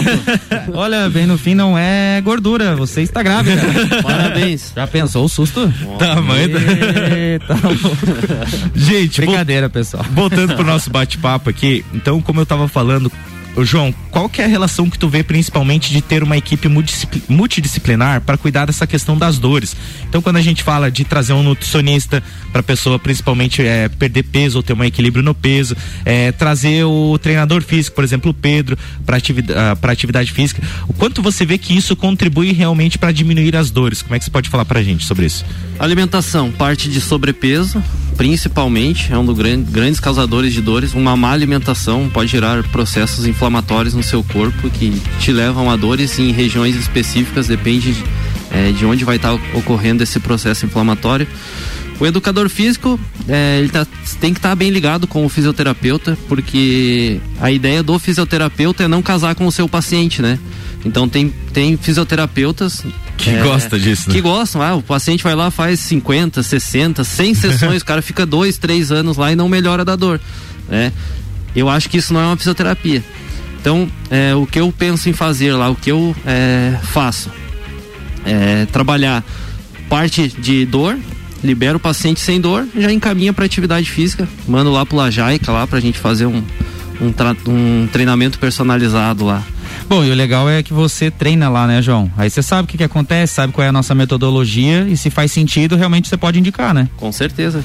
Olha, 0.74 1.10
bem 1.10 1.26
no 1.26 1.38
fim 1.38 1.54
não 1.56 1.78
é 1.78 2.20
gordura, 2.22 2.76
você 2.76 3.02
está 3.02 3.22
grávida. 3.24 3.62
Parabéns. 4.04 4.74
Já 4.76 4.88
pensou 4.88 5.26
o 5.26 5.30
susto? 5.30 5.72
Tamanho 6.00 6.50
da- 6.50 6.60
Eita, 7.16 7.56
Gente, 8.76 9.22
brincadeira, 9.22 9.70
pessoal. 9.70 10.04
voltando 10.12 10.56
pro 10.56 10.66
nosso 10.66 10.90
bate-papo 10.90 11.50
aqui, 11.50 11.86
então, 11.94 12.20
como 12.22 12.40
eu 12.42 12.46
tava 12.46 12.68
falando, 12.68 13.12
João, 13.62 13.94
qual 14.10 14.28
que 14.28 14.42
é 14.42 14.46
a 14.46 14.48
relação 14.48 14.90
que 14.90 14.98
tu 14.98 15.08
vê 15.08 15.22
principalmente 15.22 15.92
de 15.92 16.02
ter 16.02 16.24
uma 16.24 16.36
equipe 16.36 16.68
multidiscipli- 16.68 17.24
multidisciplinar 17.30 18.22
para 18.22 18.36
cuidar 18.38 18.66
dessa 18.66 18.88
questão 18.88 19.16
das 19.16 19.38
dores? 19.38 19.76
Então, 20.10 20.22
quando 20.24 20.38
a 20.38 20.42
gente 20.42 20.64
fala 20.64 20.90
de 20.90 21.04
trazer 21.04 21.34
um 21.34 21.44
nutricionista 21.44 22.24
para 22.52 22.62
a 22.62 22.64
pessoa 22.64 22.98
principalmente 22.98 23.62
é, 23.62 23.88
perder 23.90 24.24
peso 24.24 24.58
ou 24.58 24.64
ter 24.64 24.74
um 24.74 24.84
equilíbrio 24.84 25.24
no 25.24 25.36
peso, 25.36 25.78
é, 26.04 26.32
trazer 26.32 26.84
o 26.86 27.18
treinador 27.20 27.62
físico, 27.62 27.96
por 27.96 28.04
exemplo, 28.04 28.32
o 28.32 28.34
Pedro, 28.34 28.78
para 29.06 29.18
atividade, 29.18 29.80
pra 29.80 29.92
atividade 29.92 30.32
física, 30.32 30.62
o 30.88 30.94
quanto 30.94 31.22
você 31.22 31.46
vê 31.46 31.58
que 31.58 31.76
isso 31.76 31.96
contribui 31.96 32.52
realmente 32.54 32.98
para 32.98 33.12
diminuir 33.12 33.56
as 33.56 33.70
dores? 33.70 34.02
Como 34.02 34.16
é 34.16 34.20
que 34.20 34.26
você 34.26 34.32
pode 34.32 34.50
falar 34.50 34.66
pra 34.66 34.82
gente 34.82 35.06
sobre 35.06 35.28
isso? 35.28 35.46
Alimentação, 35.78 36.52
parte 36.52 36.90
de 36.90 37.00
sobrepeso, 37.00 37.84
principalmente, 38.16 39.12
é 39.12 39.18
um 39.18 39.26
dos 39.26 39.38
gran- 39.38 39.62
grandes 39.62 40.00
causadores 40.00 40.54
de 40.54 40.62
dores. 40.62 40.94
Uma 40.94 41.16
má 41.16 41.32
alimentação 41.32 42.10
pode 42.10 42.30
gerar 42.32 42.64
processos 42.70 43.26
inflamatórios 43.26 43.94
no 43.94 44.04
seu 44.04 44.24
corpo 44.24 44.70
que 44.70 44.92
te 45.20 45.32
levam 45.32 45.70
a 45.70 45.76
dores 45.76 46.18
em 46.20 46.32
regiões 46.32 46.76
específicas, 46.76 47.48
depende 47.48 47.94
de, 47.94 48.04
eh, 48.52 48.72
de 48.72 48.86
onde 48.86 49.04
vai 49.04 49.16
estar 49.18 49.34
ocorrendo 49.54 50.04
esse 50.04 50.20
processo 50.20 50.66
inflamatório. 50.66 51.28
O 52.00 52.06
educador 52.06 52.50
físico, 52.50 53.00
eh, 53.28 53.60
ele 53.60 53.70
tá- 53.70 53.86
tem 54.20 54.34
que 54.34 54.40
estar 54.40 54.56
bem 54.56 54.70
ligado 54.70 55.06
com 55.08 55.26
o 55.26 55.30
fisioterapeuta, 55.30 56.18
porque 56.28 57.20
a 57.40 57.52
ideia 57.52 57.84
do 57.84 57.98
fisioterapeuta 58.00 58.84
é 58.84 58.88
não 58.88 59.02
casar 59.02 59.36
com 59.36 59.46
o 59.46 59.52
seu 59.52 59.70
paciente, 59.70 60.22
né? 60.22 60.40
Então 60.84 61.08
tem, 61.08 61.34
tem 61.54 61.78
fisioterapeutas 61.78 62.84
Que 63.18 63.30
é, 63.30 63.44
gosta 63.44 63.80
disso, 63.80 64.10
né? 64.10 64.16
Que 64.16 64.22
gostam, 64.22 64.62
ah, 64.62 64.76
o 64.76 64.82
paciente 64.82 65.24
vai 65.24 65.36
lá, 65.36 65.52
faz 65.52 65.80
50, 65.82 66.42
60, 66.42 67.04
100 67.04 67.34
sessões, 67.36 67.82
o 67.82 67.86
cara 67.86 68.02
fica 68.02 68.26
dois, 68.26 68.58
três 68.58 68.92
anos 68.92 69.18
lá 69.18 69.32
e 69.32 69.36
não 69.36 69.48
melhora 69.48 69.86
da 69.86 69.96
dor, 69.96 70.20
né? 70.68 70.92
Eu 71.56 71.70
acho 71.70 71.90
que 71.90 71.98
isso 71.98 72.14
não 72.14 72.22
é 72.22 72.26
uma 72.26 72.38
fisioterapia. 72.38 73.04
Então, 73.62 73.90
é, 74.10 74.36
o 74.36 74.46
que 74.46 74.60
eu 74.60 74.74
penso 74.78 75.10
em 75.10 75.14
fazer 75.14 75.54
lá, 75.54 75.70
o 75.70 75.76
que 75.76 75.92
eu 75.92 76.16
é, 76.26 76.78
faço, 76.84 77.32
é 78.26 78.66
trabalhar 78.66 79.24
parte 79.88 80.28
de 80.28 80.66
dor, 80.66 80.98
libera 81.44 81.78
o 81.78 81.80
paciente 81.80 82.20
sem 82.20 82.42
dor, 82.42 82.68
já 82.76 82.92
encaminha 82.92 83.32
para 83.32 83.46
atividade 83.46 83.90
física, 83.90 84.28
mando 84.48 84.72
lá 84.72 84.86
pro 84.86 84.98
Lajaica 84.98 85.52
lá 85.52 85.68
pra 85.68 85.80
gente 85.80 85.98
fazer 85.98 86.26
um, 86.26 86.44
um, 87.00 87.14
um 87.52 87.88
treinamento 87.88 88.40
personalizado 88.40 89.24
lá. 89.24 89.44
Bom, 89.88 90.04
e 90.04 90.12
o 90.12 90.16
legal 90.16 90.50
é 90.50 90.64
que 90.64 90.74
você 90.74 91.12
treina 91.12 91.50
lá, 91.50 91.68
né, 91.68 91.82
João? 91.82 92.12
Aí 92.18 92.30
você 92.30 92.42
sabe 92.42 92.64
o 92.64 92.68
que, 92.68 92.78
que 92.78 92.84
acontece, 92.84 93.34
sabe 93.34 93.54
qual 93.54 93.66
é 93.66 93.70
a 93.70 93.72
nossa 93.72 93.94
metodologia 93.94 94.88
e 94.88 94.98
se 94.98 95.10
faz 95.10 95.32
sentido, 95.32 95.76
realmente 95.76 96.08
você 96.08 96.18
pode 96.18 96.40
indicar, 96.40 96.74
né? 96.74 96.88
Com 96.98 97.12
certeza. 97.12 97.64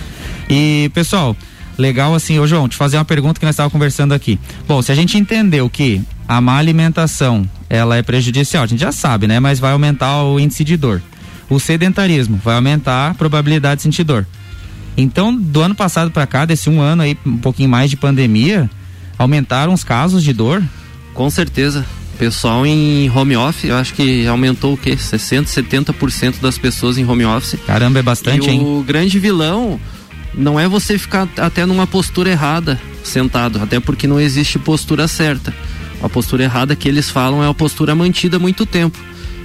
E, 0.48 0.90
pessoal, 0.94 1.36
legal 1.76 2.14
assim, 2.14 2.38
ô 2.38 2.46
João, 2.46 2.68
te 2.68 2.76
fazer 2.76 2.96
uma 2.96 3.04
pergunta 3.04 3.38
que 3.38 3.46
nós 3.46 3.54
estávamos 3.54 3.72
conversando 3.72 4.12
aqui. 4.12 4.38
Bom, 4.66 4.82
se 4.82 4.90
a 4.92 4.94
gente 4.94 5.16
entendeu 5.16 5.70
que 5.70 6.02
a 6.26 6.40
má 6.40 6.58
alimentação, 6.58 7.48
ela 7.70 7.96
é 7.96 8.02
prejudicial, 8.02 8.64
a 8.64 8.66
gente 8.66 8.80
já 8.80 8.92
sabe, 8.92 9.26
né? 9.26 9.40
Mas 9.40 9.58
vai 9.58 9.72
aumentar 9.72 10.22
o 10.24 10.38
índice 10.38 10.64
de 10.64 10.76
dor. 10.76 11.00
O 11.48 11.58
sedentarismo 11.58 12.38
vai 12.44 12.56
aumentar 12.56 13.10
a 13.10 13.14
probabilidade 13.14 13.76
de 13.76 13.82
sentir 13.84 14.04
dor. 14.04 14.26
Então, 14.96 15.34
do 15.34 15.62
ano 15.62 15.74
passado 15.74 16.10
para 16.10 16.26
cá, 16.26 16.44
desse 16.44 16.68
um 16.68 16.80
ano 16.80 17.02
aí, 17.02 17.16
um 17.24 17.38
pouquinho 17.38 17.68
mais 17.68 17.88
de 17.88 17.96
pandemia, 17.96 18.68
aumentaram 19.16 19.72
os 19.72 19.84
casos 19.84 20.22
de 20.22 20.32
dor? 20.32 20.62
Com 21.18 21.28
certeza. 21.31 21.85
Pessoal 22.16 22.64
em 22.64 23.11
home 23.11 23.37
office, 23.37 23.64
eu 23.64 23.76
acho 23.76 23.92
que 23.92 24.24
aumentou 24.28 24.74
o 24.74 24.76
quê? 24.76 24.96
60, 24.96 25.50
70% 25.50 26.40
das 26.40 26.57
pessoas 26.57 26.96
em 26.96 27.04
home 27.04 27.24
office. 27.24 27.59
Caramba, 27.66 27.98
é 27.98 28.02
bastante, 28.02 28.46
e 28.46 28.52
hein? 28.52 28.62
o 28.64 28.85
grande 28.85 29.18
vilão 29.18 29.81
não 30.33 30.61
é 30.61 30.68
você 30.68 30.96
ficar 30.96 31.28
até 31.37 31.66
numa 31.66 31.88
postura 31.88 32.31
errada 32.31 32.81
sentado, 33.02 33.61
até 33.61 33.81
porque 33.81 34.07
não 34.07 34.20
existe 34.20 34.61
postura 34.61 35.09
certa. 35.09 35.52
A 36.00 36.09
postura 36.09 36.44
errada 36.44 36.76
que 36.76 36.88
eles 36.88 37.11
falam 37.11 37.42
é 37.42 37.48
a 37.48 37.54
postura 37.54 37.96
mantida 37.96 38.37
há 38.37 38.40
muito 38.40 38.64
tempo. 38.64 38.96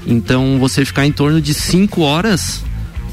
Então, 0.05 0.59
você 0.59 0.85
ficar 0.85 1.07
em 1.07 1.11
torno 1.11 1.41
de 1.41 1.55
5 1.55 2.01
horas 2.01 2.63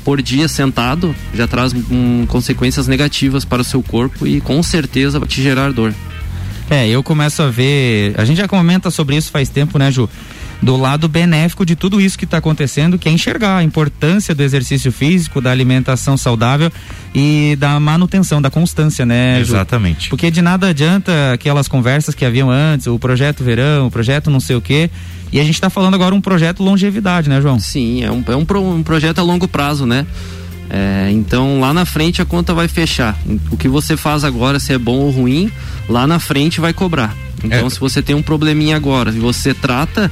por 0.04 0.20
dia 0.20 0.48
sentado 0.48 1.16
já 1.32 1.46
traz 1.46 1.72
hum, 1.72 2.26
consequências 2.28 2.86
negativas 2.86 3.42
para 3.42 3.62
o 3.62 3.64
seu 3.64 3.82
corpo 3.82 4.26
e 4.26 4.38
com 4.38 4.62
certeza 4.62 5.18
vai 5.18 5.26
te 5.26 5.42
gerar 5.42 5.72
dor. 5.72 5.94
É, 6.70 6.88
eu 6.88 7.02
começo 7.02 7.42
a 7.42 7.50
ver. 7.50 8.14
A 8.16 8.24
gente 8.24 8.36
já 8.38 8.46
comenta 8.48 8.90
sobre 8.90 9.16
isso 9.16 9.30
faz 9.30 9.48
tempo, 9.48 9.76
né, 9.78 9.90
Ju? 9.90 10.08
Do 10.62 10.76
lado 10.76 11.08
benéfico 11.08 11.64
de 11.64 11.74
tudo 11.74 12.00
isso 12.00 12.18
que 12.18 12.26
está 12.26 12.36
acontecendo, 12.36 12.98
que 12.98 13.08
é 13.08 13.12
enxergar 13.12 13.56
a 13.56 13.64
importância 13.64 14.34
do 14.34 14.42
exercício 14.42 14.92
físico, 14.92 15.40
da 15.40 15.50
alimentação 15.50 16.18
saudável 16.18 16.70
e 17.14 17.56
da 17.58 17.80
manutenção, 17.80 18.42
da 18.42 18.50
constância, 18.50 19.04
né, 19.06 19.36
Ju? 19.42 19.54
Exatamente. 19.54 20.10
Porque 20.10 20.30
de 20.30 20.42
nada 20.42 20.68
adianta 20.68 21.32
aquelas 21.32 21.66
conversas 21.66 22.14
que 22.14 22.24
haviam 22.26 22.50
antes, 22.50 22.86
o 22.86 22.98
projeto 22.98 23.42
verão, 23.42 23.86
o 23.86 23.90
projeto 23.90 24.30
não 24.30 24.38
sei 24.38 24.54
o 24.54 24.60
quê. 24.60 24.90
E 25.32 25.40
a 25.40 25.44
gente 25.44 25.54
está 25.54 25.70
falando 25.70 25.94
agora 25.94 26.14
um 26.14 26.20
projeto 26.20 26.62
longevidade, 26.62 27.28
né, 27.30 27.40
João? 27.40 27.58
Sim, 27.58 28.04
é 28.04 28.10
um, 28.12 28.22
é 28.28 28.36
um, 28.36 28.44
pro- 28.44 28.62
um 28.62 28.82
projeto 28.82 29.18
a 29.18 29.22
longo 29.22 29.48
prazo, 29.48 29.86
né? 29.86 30.04
É, 30.72 31.10
então 31.10 31.58
lá 31.60 31.74
na 31.74 31.84
frente 31.84 32.22
a 32.22 32.24
conta 32.24 32.54
vai 32.54 32.68
fechar. 32.68 33.18
O 33.50 33.56
que 33.56 33.68
você 33.68 33.96
faz 33.96 34.22
agora, 34.22 34.60
se 34.60 34.72
é 34.72 34.78
bom 34.78 34.98
ou 34.98 35.10
ruim, 35.10 35.50
lá 35.88 36.06
na 36.06 36.18
frente 36.20 36.60
vai 36.60 36.72
cobrar. 36.72 37.12
Então 37.42 37.66
É. 37.66 37.70
se 37.70 37.80
você 37.80 38.00
tem 38.00 38.14
um 38.14 38.22
probleminha 38.22 38.76
agora 38.76 39.10
e 39.10 39.18
você 39.18 39.52
trata, 39.52 40.10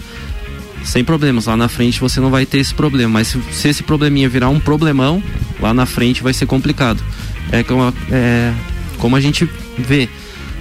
sem 0.85 1.05
problemas, 1.05 1.47
lá 1.47 1.57
na 1.57 1.68
frente 1.68 2.01
você 2.01 2.18
não 2.21 2.31
vai 2.31 2.44
ter 2.44 2.59
esse 2.59 2.75
problema. 2.75 3.12
Mas 3.14 3.29
se, 3.29 3.40
se 3.53 3.68
esse 3.68 3.83
probleminha 3.85 4.29
virar 4.29 4.49
um 4.49 4.59
problemão, 4.59 5.23
lá 5.61 5.73
na 5.73 5.87
frente 5.87 6.23
vai 6.23 6.33
ser 6.35 6.47
complicado. 6.47 7.03
É 7.53 7.62
como, 7.62 7.94
é, 8.11 8.53
como 8.99 9.14
a 9.14 9.21
gente 9.21 9.49
vê. 9.79 10.09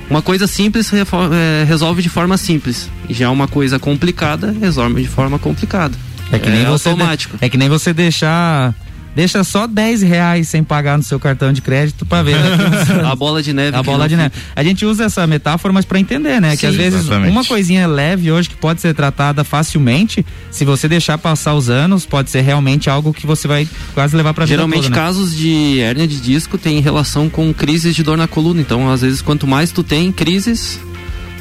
Uma 0.09 0.21
coisa 0.21 0.45
simples 0.47 0.91
é, 0.93 1.63
resolve 1.65 2.01
de 2.01 2.09
forma 2.09 2.37
simples. 2.37 2.89
Já 3.09 3.29
uma 3.31 3.47
coisa 3.47 3.77
complicada 3.79 4.55
resolve 4.61 5.01
de 5.01 5.07
forma 5.07 5.39
complicada. 5.39 5.97
É 6.31 6.37
que 6.39 6.49
nem 6.49 6.65
você 6.65 6.83
de- 6.83 6.89
automático. 6.89 7.37
é 7.41 7.49
que 7.49 7.57
nem 7.57 7.67
você 7.69 7.93
deixar 7.93 8.73
Deixa 9.17 9.43
só 9.43 9.65
10 9.65 10.03
reais 10.03 10.47
sem 10.47 10.63
pagar 10.63 10.95
no 10.95 11.03
seu 11.03 11.19
cartão 11.19 11.51
de 11.51 11.59
crédito 11.59 12.05
para 12.05 12.21
ver. 12.21 12.35
a 13.03 13.15
bola 13.15 13.41
de 13.41 13.51
neve. 13.51 13.75
A 13.75 13.81
bola 13.81 14.07
de 14.07 14.15
neve. 14.15 14.31
A 14.55 14.63
gente 14.63 14.85
usa 14.85 15.05
essa 15.05 15.25
metáfora, 15.25 15.73
mas 15.73 15.85
para 15.85 15.99
entender, 15.99 16.39
né? 16.39 16.51
Sim, 16.51 16.57
que 16.57 16.65
às 16.67 16.75
vezes 16.75 16.99
exatamente. 16.99 17.31
uma 17.31 17.43
coisinha 17.43 17.87
leve 17.87 18.31
hoje 18.31 18.47
que 18.47 18.55
pode 18.55 18.79
ser 18.79 18.93
tratada 18.93 19.43
facilmente, 19.43 20.23
se 20.51 20.63
você 20.63 20.87
deixar 20.87 21.17
passar 21.17 21.55
os 21.55 21.67
anos, 21.67 22.05
pode 22.05 22.29
ser 22.29 22.41
realmente 22.41 22.91
algo 22.91 23.11
que 23.11 23.25
você 23.25 23.47
vai 23.47 23.67
quase 23.95 24.15
levar 24.15 24.35
para 24.35 24.45
Geralmente 24.45 24.83
toda, 24.83 24.89
né? 24.91 24.95
casos 24.95 25.35
de 25.35 25.79
hérnia 25.79 26.07
de 26.07 26.21
disco 26.21 26.55
tem 26.55 26.79
relação 26.79 27.27
com 27.27 27.51
crises 27.51 27.95
de 27.95 28.03
dor 28.03 28.17
na 28.17 28.27
coluna. 28.27 28.61
Então, 28.61 28.87
às 28.87 29.01
vezes, 29.01 29.19
quanto 29.19 29.47
mais 29.47 29.71
tu 29.71 29.81
tem 29.81 30.11
crises, 30.11 30.79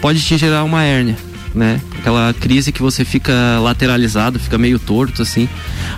pode 0.01 0.23
te 0.23 0.39
gerar 0.39 0.65
uma 0.65 0.83
hérnia 0.83 1.19
né? 1.55 1.81
Aquela 1.99 2.35
crise 2.35 2.73
que 2.73 2.83
você 2.83 3.05
fica 3.05 3.59
lateralizado, 3.61 4.39
fica 4.39 4.59
meio 4.59 4.79
torto, 4.79 5.23
assim. 5.23 5.49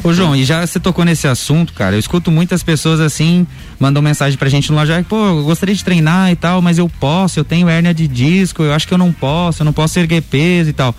Ô 0.03 0.13
João, 0.13 0.35
e 0.35 0.45
já 0.45 0.67
você 0.67 0.79
tocou 0.79 1.05
nesse 1.05 1.27
assunto, 1.27 1.73
cara, 1.73 1.97
eu 1.97 1.99
escuto 1.99 2.31
muitas 2.31 2.63
pessoas 2.63 3.01
assim, 3.01 3.47
mandam 3.79 4.03
mensagem 4.03 4.39
pra 4.39 4.49
gente 4.49 4.71
no 4.71 4.77
loja, 4.77 5.05
pô, 5.09 5.27
eu 5.27 5.45
gostaria 5.45 5.75
de 5.75 5.85
treinar 5.85 6.31
e 6.31 6.37
tal, 6.37 6.63
mas 6.63 6.79
eu 6.79 6.89
posso, 6.89 7.39
eu 7.39 7.45
tenho 7.45 7.69
hérnia 7.69 7.93
de 7.93 8.07
disco, 8.07 8.63
eu 8.63 8.73
acho 8.73 8.87
que 8.87 8.95
eu 8.95 8.99
não 8.99 9.13
posso, 9.13 9.63
eu 9.63 9.65
não 9.65 9.73
posso 9.73 9.99
erguer 9.99 10.23
peso 10.23 10.71
e 10.71 10.73
tal. 10.73 10.95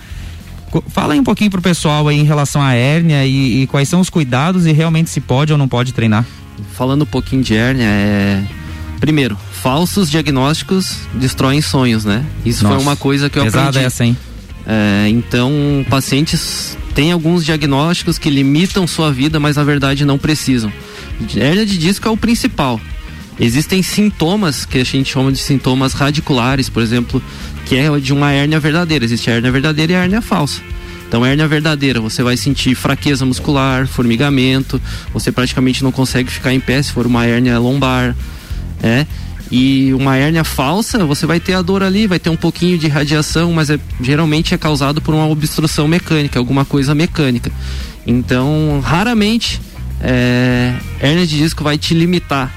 Fala 0.90 1.14
aí 1.14 1.20
um 1.20 1.24
pouquinho 1.24 1.50
pro 1.50 1.62
pessoal 1.62 2.08
aí 2.08 2.20
em 2.20 2.26
relação 2.26 2.62
à 2.62 2.74
hérnia 2.74 3.26
e, 3.26 3.64
e 3.64 3.68
quais 3.68 3.90
são 3.90 4.00
os 4.00 4.10
cuidados 4.10 4.68
e 4.68 4.72
realmente 4.72 5.10
se 5.10 5.20
pode 5.20 5.52
ou 5.52 5.58
não 5.58 5.68
pode 5.68 5.94
treinar. 5.94 6.26
Falando 6.74 7.04
um 7.04 7.08
pouquinho 7.08 7.42
de 7.42 7.56
hérnia, 7.56 7.86
é 7.86 8.44
Primeiro, 9.00 9.38
falsos 9.54 10.12
diagnósticos 10.12 10.98
destroem 11.14 11.62
sonhos, 11.62 12.04
né? 12.04 12.26
Isso 12.46 12.64
Nossa, 12.64 12.76
foi 12.76 12.84
uma 12.84 12.96
coisa 12.98 13.30
que 13.30 13.40
eu 13.40 13.48
aprendi. 13.48 13.80
Essa, 13.80 14.04
hein? 14.04 14.18
É, 14.72 15.10
então, 15.10 15.84
pacientes 15.90 16.78
têm 16.94 17.12
alguns 17.12 17.44
diagnósticos 17.44 18.20
que 18.20 18.30
limitam 18.30 18.86
sua 18.86 19.12
vida, 19.12 19.40
mas 19.40 19.56
na 19.56 19.64
verdade 19.64 20.06
não 20.06 20.20
precisam. 20.20 20.72
Hérnia 21.36 21.66
de 21.66 21.76
disco 21.76 22.08
é 22.08 22.12
o 22.12 22.16
principal. 22.16 22.80
Existem 23.40 23.82
sintomas 23.82 24.66
que 24.66 24.78
a 24.78 24.84
gente 24.84 25.12
chama 25.12 25.32
de 25.32 25.40
sintomas 25.40 25.94
radiculares, 25.94 26.70
por 26.70 26.84
exemplo, 26.84 27.24
que 27.66 27.78
é 27.78 27.90
de 28.00 28.14
uma 28.14 28.32
hérnia 28.32 28.60
verdadeira. 28.60 29.04
Existe 29.04 29.32
a 29.32 29.34
hérnia 29.34 29.52
verdadeira 29.52 29.94
e 29.94 29.96
a 29.96 30.04
hérnia 30.04 30.22
falsa. 30.22 30.62
Então, 31.08 31.26
hérnia 31.26 31.48
verdadeira, 31.48 32.00
você 32.00 32.22
vai 32.22 32.38
sentir 32.38 32.76
fraqueza 32.76 33.26
muscular, 33.26 33.88
formigamento, 33.88 34.80
você 35.12 35.32
praticamente 35.32 35.84
não 35.84 35.92
consegue 35.92 36.30
ficar 36.30 36.54
em 36.54 36.60
pé 36.60 36.84
se 36.84 36.92
for 36.92 37.08
uma 37.08 37.26
hérnia 37.26 37.58
lombar, 37.58 38.16
é. 38.84 39.08
E 39.52 39.92
uma 39.94 40.16
hérnia 40.16 40.44
falsa, 40.44 41.04
você 41.06 41.26
vai 41.26 41.40
ter 41.40 41.54
a 41.54 41.62
dor 41.62 41.82
ali, 41.82 42.06
vai 42.06 42.20
ter 42.20 42.30
um 42.30 42.36
pouquinho 42.36 42.78
de 42.78 42.88
radiação, 42.88 43.52
mas 43.52 43.70
é, 43.70 43.80
geralmente 44.00 44.54
é 44.54 44.58
causado 44.58 45.02
por 45.02 45.14
uma 45.14 45.28
obstrução 45.28 45.88
mecânica, 45.88 46.38
alguma 46.38 46.64
coisa 46.64 46.94
mecânica. 46.94 47.52
Então, 48.06 48.80
raramente, 48.84 49.60
é, 50.02 50.76
hérnia 51.00 51.26
de 51.26 51.38
disco 51.38 51.64
vai 51.64 51.78
te 51.78 51.94
limitar 51.94 52.54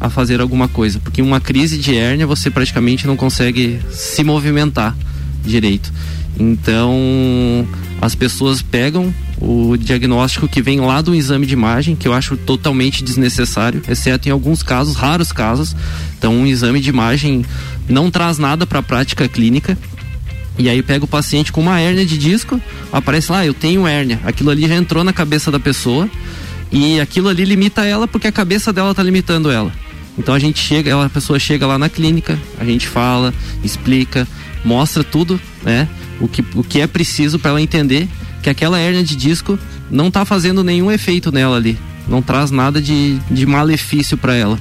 a 0.00 0.10
fazer 0.10 0.40
alguma 0.40 0.66
coisa, 0.68 0.98
porque 0.98 1.22
uma 1.22 1.40
crise 1.40 1.78
de 1.78 1.96
hérnia 1.96 2.26
você 2.26 2.50
praticamente 2.50 3.06
não 3.06 3.16
consegue 3.16 3.78
se 3.90 4.24
movimentar 4.24 4.96
direito. 5.44 5.92
Então, 6.38 7.66
as 8.00 8.14
pessoas 8.14 8.62
pegam 8.62 9.14
o 9.42 9.76
diagnóstico 9.76 10.46
que 10.46 10.62
vem 10.62 10.80
lá 10.80 11.00
do 11.00 11.14
exame 11.14 11.46
de 11.46 11.52
imagem, 11.52 11.96
que 11.96 12.06
eu 12.06 12.12
acho 12.12 12.36
totalmente 12.36 13.02
desnecessário, 13.02 13.82
exceto 13.88 14.28
em 14.28 14.32
alguns 14.32 14.62
casos, 14.62 14.94
raros 14.94 15.32
casos. 15.32 15.74
Então, 16.16 16.32
um 16.32 16.46
exame 16.46 16.78
de 16.80 16.88
imagem 16.88 17.44
não 17.88 18.08
traz 18.08 18.38
nada 18.38 18.64
para 18.66 18.78
a 18.78 18.82
prática 18.82 19.26
clínica. 19.26 19.76
E 20.56 20.68
aí 20.68 20.80
pega 20.80 21.04
o 21.04 21.08
paciente 21.08 21.50
com 21.50 21.60
uma 21.60 21.80
hérnia 21.80 22.06
de 22.06 22.16
disco, 22.16 22.60
aparece 22.92 23.32
lá, 23.32 23.38
ah, 23.38 23.46
eu 23.46 23.54
tenho 23.54 23.86
hérnia. 23.86 24.20
Aquilo 24.24 24.50
ali 24.50 24.68
já 24.68 24.76
entrou 24.76 25.02
na 25.02 25.12
cabeça 25.12 25.50
da 25.50 25.58
pessoa 25.58 26.08
e 26.70 27.00
aquilo 27.00 27.28
ali 27.28 27.44
limita 27.44 27.84
ela 27.84 28.06
porque 28.06 28.28
a 28.28 28.32
cabeça 28.32 28.72
dela 28.72 28.90
está 28.90 29.02
limitando 29.02 29.50
ela. 29.50 29.72
Então 30.16 30.34
a 30.34 30.38
gente 30.38 30.60
chega, 30.60 31.04
a 31.04 31.08
pessoa 31.08 31.38
chega 31.38 31.66
lá 31.66 31.78
na 31.78 31.88
clínica, 31.88 32.38
a 32.60 32.64
gente 32.64 32.86
fala, 32.86 33.32
explica, 33.64 34.28
mostra 34.62 35.02
tudo, 35.02 35.40
né? 35.62 35.88
O 36.20 36.28
que, 36.28 36.44
o 36.54 36.62
que 36.62 36.82
é 36.82 36.86
preciso 36.86 37.38
para 37.38 37.52
ela 37.52 37.62
entender 37.62 38.06
que 38.42 38.50
aquela 38.50 38.78
hérnia 38.78 39.04
de 39.04 39.16
disco 39.16 39.58
não 39.90 40.08
está 40.08 40.24
fazendo 40.24 40.64
nenhum 40.64 40.90
efeito 40.90 41.30
nela 41.32 41.56
ali. 41.56 41.78
Não 42.08 42.20
traz 42.20 42.50
nada 42.50 42.80
de, 42.80 43.18
de 43.30 43.46
malefício 43.46 44.18
para 44.18 44.34
ela. 44.34 44.58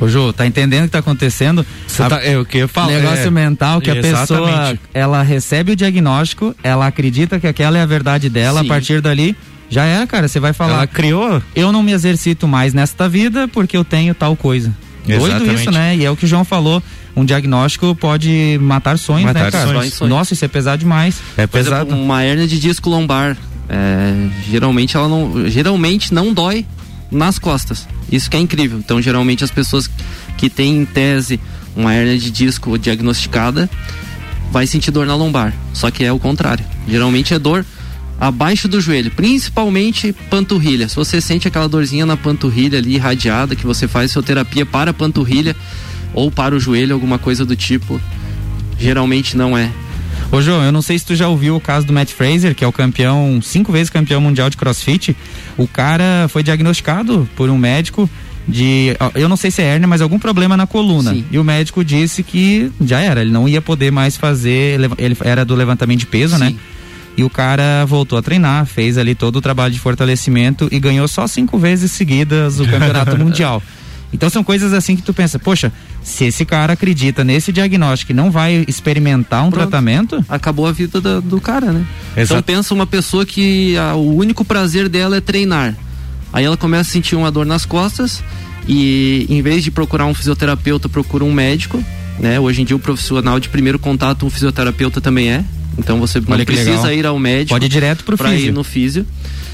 Ô 0.00 0.08
Jô, 0.08 0.32
tá 0.32 0.46
entendendo 0.46 0.82
o 0.82 0.86
que 0.86 0.92
tá 0.92 0.98
acontecendo? 0.98 1.64
A, 1.98 2.08
tá, 2.08 2.22
é 2.22 2.36
o 2.36 2.44
que 2.44 2.58
eu 2.58 2.68
falo. 2.68 2.90
Negócio 2.90 3.28
é, 3.28 3.30
mental 3.30 3.80
que 3.80 3.90
a 3.90 3.96
pessoa 3.96 4.78
ela 4.92 5.22
recebe 5.22 5.72
o 5.72 5.76
diagnóstico, 5.76 6.54
ela 6.62 6.86
acredita 6.86 7.40
que 7.40 7.46
aquela 7.46 7.78
é 7.78 7.82
a 7.82 7.86
verdade 7.86 8.28
dela, 8.28 8.60
Sim. 8.60 8.66
a 8.66 8.68
partir 8.68 9.00
dali 9.00 9.36
já 9.68 9.84
é, 9.84 10.06
cara, 10.06 10.28
você 10.28 10.38
vai 10.38 10.52
falar. 10.52 10.74
Ela 10.74 10.86
criou. 10.86 11.42
Eu 11.54 11.72
não 11.72 11.82
me 11.82 11.92
exercito 11.92 12.46
mais 12.46 12.74
nesta 12.74 13.08
vida 13.08 13.48
porque 13.48 13.76
eu 13.76 13.84
tenho 13.84 14.14
tal 14.14 14.36
coisa. 14.36 14.72
Exatamente. 15.06 15.44
Doido 15.44 15.60
isso, 15.60 15.70
né? 15.70 15.96
E 15.96 16.04
é 16.04 16.10
o 16.10 16.16
que 16.16 16.24
o 16.24 16.28
João 16.28 16.44
falou 16.44 16.82
um 17.16 17.24
diagnóstico 17.24 17.94
pode 17.94 18.58
matar 18.60 18.98
sonhos, 18.98 19.26
né, 19.26 19.32
matar 19.32 19.44
né, 19.44 19.50
cara? 19.50 19.90
Sonhos. 19.90 20.00
Nossa, 20.00 20.34
isso 20.34 20.44
é 20.44 20.48
pesado 20.48 20.78
demais. 20.78 21.20
É 21.36 21.46
pesado. 21.46 21.88
Exemplo, 21.88 22.04
uma 22.04 22.22
hérnia 22.22 22.46
de 22.46 22.58
disco 22.58 22.90
lombar, 22.90 23.36
é, 23.68 24.28
geralmente 24.50 24.96
ela 24.96 25.08
não, 25.08 25.48
geralmente 25.48 26.12
não 26.12 26.32
dói 26.32 26.66
nas 27.10 27.38
costas. 27.38 27.86
Isso 28.10 28.28
que 28.28 28.36
é 28.36 28.40
incrível. 28.40 28.78
Então, 28.78 29.00
geralmente 29.00 29.44
as 29.44 29.50
pessoas 29.50 29.88
que 30.36 30.50
têm 30.50 30.78
em 30.78 30.84
tese 30.84 31.40
uma 31.76 31.94
hérnia 31.94 32.18
de 32.18 32.30
disco 32.30 32.78
diagnosticada 32.78 33.68
vai 34.50 34.66
sentir 34.66 34.90
dor 34.90 35.06
na 35.06 35.14
lombar. 35.14 35.52
Só 35.72 35.90
que 35.90 36.04
é 36.04 36.12
o 36.12 36.18
contrário. 36.18 36.64
Geralmente 36.88 37.34
é 37.34 37.38
dor 37.38 37.64
abaixo 38.20 38.68
do 38.68 38.80
joelho, 38.80 39.10
principalmente 39.10 40.12
panturrilha. 40.30 40.88
Se 40.88 40.96
você 40.96 41.20
sente 41.20 41.48
aquela 41.48 41.68
dorzinha 41.68 42.06
na 42.06 42.16
panturrilha 42.16 42.78
ali 42.78 42.94
irradiada, 42.94 43.56
que 43.56 43.66
você 43.66 43.88
faz 43.88 44.12
sua 44.12 44.22
terapia 44.22 44.64
para 44.64 44.92
a 44.92 44.94
panturrilha, 44.94 45.56
ou 46.14 46.30
para 46.30 46.54
o 46.54 46.60
joelho, 46.60 46.94
alguma 46.94 47.18
coisa 47.18 47.44
do 47.44 47.56
tipo. 47.56 48.00
Geralmente 48.78 49.36
não 49.36 49.56
é. 49.56 49.70
Ô 50.32 50.40
João, 50.40 50.62
eu 50.64 50.72
não 50.72 50.82
sei 50.82 50.98
se 50.98 51.04
tu 51.04 51.14
já 51.14 51.28
ouviu 51.28 51.54
o 51.54 51.60
caso 51.60 51.86
do 51.86 51.92
Matt 51.92 52.10
Fraser, 52.10 52.54
que 52.54 52.64
é 52.64 52.66
o 52.66 52.72
campeão, 52.72 53.40
cinco 53.42 53.70
vezes 53.70 53.90
campeão 53.90 54.20
mundial 54.20 54.50
de 54.50 54.56
crossfit. 54.56 55.16
O 55.56 55.68
cara 55.68 56.26
foi 56.28 56.42
diagnosticado 56.42 57.28
por 57.36 57.50
um 57.50 57.58
médico 57.58 58.08
de, 58.46 58.96
eu 59.14 59.28
não 59.28 59.36
sei 59.36 59.50
se 59.50 59.62
é 59.62 59.66
hérnia, 59.66 59.86
mas 59.86 60.00
algum 60.00 60.18
problema 60.18 60.56
na 60.56 60.66
coluna. 60.66 61.12
Sim. 61.12 61.24
E 61.30 61.38
o 61.38 61.44
médico 61.44 61.84
disse 61.84 62.22
que 62.22 62.70
já 62.80 63.00
era, 63.00 63.20
ele 63.22 63.30
não 63.30 63.48
ia 63.48 63.62
poder 63.62 63.90
mais 63.90 64.16
fazer, 64.16 64.80
ele 64.98 65.16
era 65.22 65.44
do 65.44 65.54
levantamento 65.54 66.00
de 66.00 66.06
peso, 66.06 66.36
né? 66.38 66.48
Sim. 66.48 66.54
né? 66.54 66.60
E 67.16 67.22
o 67.22 67.30
cara 67.30 67.84
voltou 67.86 68.18
a 68.18 68.22
treinar, 68.22 68.66
fez 68.66 68.98
ali 68.98 69.14
todo 69.14 69.36
o 69.36 69.40
trabalho 69.40 69.72
de 69.72 69.78
fortalecimento 69.78 70.68
e 70.72 70.80
ganhou 70.80 71.06
só 71.06 71.28
cinco 71.28 71.56
vezes 71.58 71.92
seguidas 71.92 72.58
o 72.58 72.66
campeonato 72.66 73.16
mundial. 73.18 73.62
Então 74.14 74.30
são 74.30 74.44
coisas 74.44 74.72
assim 74.72 74.94
que 74.94 75.02
tu 75.02 75.12
pensa, 75.12 75.40
poxa, 75.40 75.72
se 76.00 76.24
esse 76.24 76.44
cara 76.44 76.74
acredita 76.74 77.24
nesse 77.24 77.52
diagnóstico 77.52 78.12
e 78.12 78.14
não 78.14 78.30
vai 78.30 78.64
experimentar 78.68 79.42
um 79.44 79.50
Pronto. 79.50 79.68
tratamento. 79.68 80.24
Acabou 80.28 80.68
a 80.68 80.72
vida 80.72 81.00
do, 81.00 81.20
do 81.20 81.40
cara, 81.40 81.72
né? 81.72 81.84
Então 82.12 82.22
Exato. 82.22 82.40
Então 82.40 82.42
pensa 82.42 82.72
uma 82.72 82.86
pessoa 82.86 83.26
que 83.26 83.76
a, 83.76 83.94
o 83.94 84.14
único 84.16 84.44
prazer 84.44 84.88
dela 84.88 85.16
é 85.16 85.20
treinar. 85.20 85.74
Aí 86.32 86.44
ela 86.44 86.56
começa 86.56 86.90
a 86.90 86.92
sentir 86.92 87.16
uma 87.16 87.28
dor 87.28 87.44
nas 87.44 87.66
costas 87.66 88.22
e 88.68 89.26
em 89.28 89.42
vez 89.42 89.64
de 89.64 89.72
procurar 89.72 90.06
um 90.06 90.14
fisioterapeuta, 90.14 90.88
procura 90.88 91.24
um 91.24 91.32
médico. 91.32 91.82
Né? 92.18 92.38
Hoje 92.38 92.62
em 92.62 92.64
dia 92.64 92.76
o 92.76 92.78
profissional 92.78 93.40
de 93.40 93.48
primeiro 93.48 93.80
contato, 93.80 94.24
um 94.24 94.30
fisioterapeuta 94.30 95.00
também 95.00 95.32
é. 95.32 95.44
Então 95.76 95.98
você 95.98 96.18
Olha 96.18 96.38
não 96.38 96.44
precisa 96.44 96.70
legal. 96.70 96.92
ir 96.92 97.06
ao 97.06 97.18
médico. 97.18 97.50
Pode 97.50 97.66
ir 97.66 97.68
direto 97.68 98.04
pro 98.04 98.16
físio. 98.16 98.46
ir 98.46 98.52
no 98.52 98.62
físio. 98.62 99.04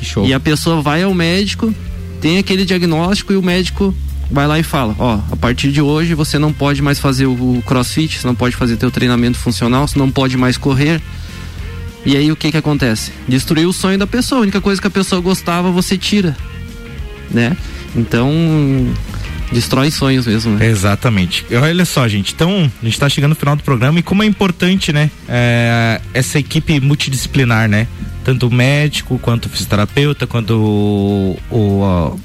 Show. 0.02 0.26
E 0.26 0.34
a 0.34 0.40
pessoa 0.40 0.82
vai 0.82 1.02
ao 1.02 1.14
médico, 1.14 1.74
tem 2.20 2.36
aquele 2.36 2.66
diagnóstico 2.66 3.32
e 3.32 3.36
o 3.36 3.42
médico 3.42 3.94
vai 4.30 4.46
lá 4.46 4.58
e 4.58 4.62
fala, 4.62 4.94
ó, 4.98 5.18
a 5.30 5.36
partir 5.36 5.72
de 5.72 5.82
hoje 5.82 6.14
você 6.14 6.38
não 6.38 6.52
pode 6.52 6.80
mais 6.80 6.98
fazer 6.98 7.26
o 7.26 7.62
crossfit, 7.66 8.18
você 8.18 8.26
não 8.26 8.34
pode 8.34 8.54
fazer 8.56 8.76
teu 8.76 8.90
treinamento 8.90 9.38
funcional, 9.38 9.86
você 9.86 9.98
não 9.98 10.10
pode 10.10 10.36
mais 10.36 10.56
correr. 10.56 11.00
E 12.04 12.16
aí 12.16 12.32
o 12.32 12.36
que 12.36 12.50
que 12.50 12.56
acontece? 12.56 13.12
Destruiu 13.28 13.68
o 13.68 13.72
sonho 13.72 13.98
da 13.98 14.06
pessoa, 14.06 14.40
a 14.40 14.42
única 14.42 14.60
coisa 14.60 14.80
que 14.80 14.86
a 14.86 14.90
pessoa 14.90 15.20
gostava 15.20 15.70
você 15.70 15.98
tira, 15.98 16.36
né? 17.30 17.56
Então, 17.94 18.32
destrói 19.52 19.90
sonhos 19.90 20.26
mesmo, 20.26 20.56
né? 20.56 20.66
Exatamente. 20.66 21.44
Olha 21.50 21.84
só, 21.84 22.06
gente, 22.08 22.32
então 22.32 22.70
a 22.80 22.84
gente 22.84 22.94
está 22.94 23.08
chegando 23.08 23.30
no 23.30 23.36
final 23.36 23.56
do 23.56 23.62
programa 23.62 23.98
e 23.98 24.02
como 24.02 24.22
é 24.22 24.26
importante, 24.26 24.92
né? 24.92 25.10
É, 25.28 26.00
essa 26.14 26.38
equipe 26.38 26.80
multidisciplinar, 26.80 27.68
né? 27.68 27.86
Tanto 28.24 28.48
o 28.48 28.50
médico, 28.50 29.18
quanto 29.18 29.46
o 29.46 29.48
fisioterapeuta, 29.48 30.26
quanto 30.26 30.54
o, 30.54 31.38
o, 31.50 32.18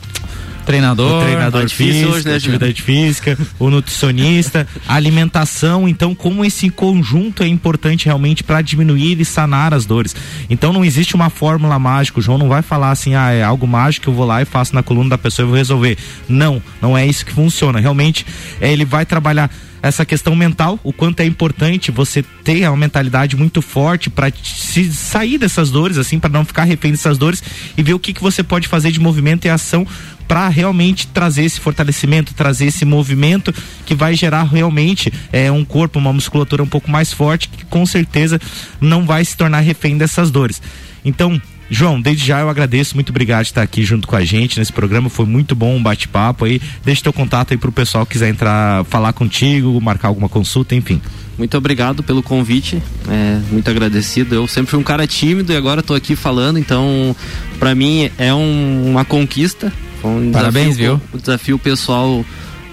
treinador, 0.66 1.22
o 1.22 1.24
treinador 1.24 1.70
físico, 1.70 2.12
hoje, 2.12 2.28
né, 2.28 2.36
atividade 2.36 2.82
física, 2.82 3.38
o 3.60 3.70
nutricionista, 3.70 4.68
a 4.88 4.96
alimentação. 4.96 5.88
Então, 5.88 6.14
como 6.14 6.44
esse 6.44 6.70
conjunto 6.70 7.44
é 7.44 7.48
importante 7.48 8.06
realmente 8.06 8.44
para 8.44 8.62
diminuir 8.62 9.20
e 9.20 9.26
sanar 9.26 9.74
as 9.74 9.86
dores. 9.86 10.16
Então, 10.50 10.74
não 10.74 10.84
existe 10.84 11.16
uma 11.16 11.30
fórmula 11.30 11.78
mágica. 11.80 12.20
O 12.20 12.22
João 12.22 12.38
não 12.38 12.50
vai 12.50 12.62
falar 12.62 12.92
assim, 12.92 13.16
ah, 13.16 13.32
é 13.32 13.44
algo 13.44 13.68
mágico, 13.68 14.10
eu 14.10 14.14
vou 14.14 14.26
lá 14.26 14.42
e 14.42 14.46
faço 14.46 14.76
na 14.76 14.84
coluna 14.84 15.12
da 15.12 15.18
pessoa 15.18 15.46
e 15.46 15.48
vou 15.48 15.58
resolver. 15.58 15.98
Não, 16.28 16.62
não 16.82 16.98
é 16.98 17.06
isso 17.06 17.26
que 17.26 17.32
funciona. 17.32 17.80
Realmente, 17.80 18.26
é, 18.60 18.72
ele 18.72 18.84
vai 18.84 19.06
trabalhar 19.06 19.50
essa 19.88 20.04
questão 20.04 20.36
mental, 20.36 20.80
o 20.84 20.92
quanto 20.92 21.20
é 21.20 21.26
importante 21.26 21.92
você 21.92 22.24
ter 22.44 22.68
uma 22.68 22.76
mentalidade 22.76 23.36
muito 23.36 23.62
forte 23.62 24.10
para 24.10 24.32
se 24.44 24.92
sair 24.92 25.38
dessas 25.38 25.70
dores, 25.70 25.98
assim, 25.98 26.20
para 26.20 26.30
não 26.30 26.44
ficar 26.44 26.64
refém 26.64 26.92
dessas 26.92 27.20
dores 27.20 27.44
e 27.78 27.84
ver 27.84 27.94
o 27.94 28.00
que, 28.00 28.12
que 28.12 28.22
você 28.22 28.42
pode 28.42 28.68
fazer 28.68 28.92
de 28.92 29.00
movimento 29.00 29.46
e 29.46 29.50
ação 29.50 29.86
para 30.28 30.50
realmente 30.50 31.06
trazer 31.06 31.44
esse 31.44 31.60
fortalecimento, 31.60 32.34
trazer 32.34 32.66
esse 32.66 32.84
movimento 32.84 33.54
que 33.86 33.94
vai 33.94 34.16
gerar 34.16 34.44
realmente 34.44 35.14
é, 35.32 35.52
um 35.52 35.64
corpo, 35.64 36.00
uma 36.00 36.12
musculatura 36.12 36.64
um 36.64 36.68
pouco 36.68 36.90
mais 36.90 37.14
forte, 37.14 37.48
que 37.48 37.64
com 37.66 37.86
certeza 37.86 38.42
não 38.82 39.06
vai 39.06 39.24
se 39.24 39.38
tornar 39.38 39.60
refém 39.60 40.00
dessas 40.00 40.32
dores. 40.32 40.60
Então, 41.04 41.40
João, 41.70 42.00
desde 42.00 42.26
já 42.26 42.40
eu 42.42 42.50
agradeço, 42.50 42.96
muito 42.96 43.10
obrigado 43.10 43.44
de 43.44 43.50
estar 43.50 43.62
aqui 43.62 43.84
junto 43.84 44.08
com 44.08 44.16
a 44.16 44.24
gente 44.24 44.60
nesse 44.60 44.72
programa, 44.72 45.10
foi 45.10 45.26
muito 45.26 45.56
bom 45.56 45.76
um 45.76 45.82
bate-papo 45.82 46.46
aí. 46.46 46.62
Deixa 46.84 47.02
teu 47.02 47.14
contato 47.14 47.52
aí 47.52 47.58
pro 47.58 47.72
pessoal 47.72 48.06
que 48.06 48.14
quiser 48.14 48.30
entrar, 48.30 48.86
falar 48.86 49.14
contigo, 49.14 49.80
marcar 49.82 50.10
alguma 50.10 50.30
consulta, 50.30 50.76
enfim. 50.76 51.02
Muito 51.38 51.58
obrigado 51.58 52.02
pelo 52.02 52.24
convite, 52.24 52.82
é, 53.10 53.40
muito 53.52 53.70
agradecido. 53.70 54.36
Eu 54.36 54.48
sempre 54.48 54.72
fui 54.72 54.80
um 54.80 54.84
cara 54.84 55.06
tímido 55.06 55.52
e 55.52 55.56
agora 55.56 55.82
estou 55.82 55.96
aqui 55.96 56.16
falando, 56.16 56.58
então 56.58 57.16
para 57.60 57.76
mim 57.76 58.10
é 58.18 58.34
um, 58.34 58.92
uma 58.92 59.04
conquista. 59.04 59.74
Um 60.04 60.32
Parabéns, 60.32 60.78
desafio, 60.78 60.98
viu? 60.98 61.02
O 61.14 61.18
desafio 61.18 61.60
pessoal 61.60 62.24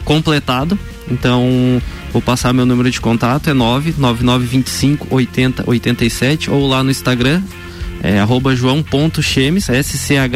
completado. 0.05 0.79
Então 1.11 1.83
vou 2.13 2.23
passar 2.23 2.53
meu 2.53 2.65
número 2.65 2.91
de 2.91 3.01
contato 3.01 3.51
é 3.51 3.55
99925 3.55 5.09
80 5.11 5.65
87 5.67 6.51
ou 6.51 6.69
lá 6.69 6.85
no 6.85 6.91
Instagram 6.91 7.43
é 8.03 8.19
arroba 8.19 8.55
joão.chemes, 8.57 9.69
S-C-H-E-M-E-S. 9.69 10.27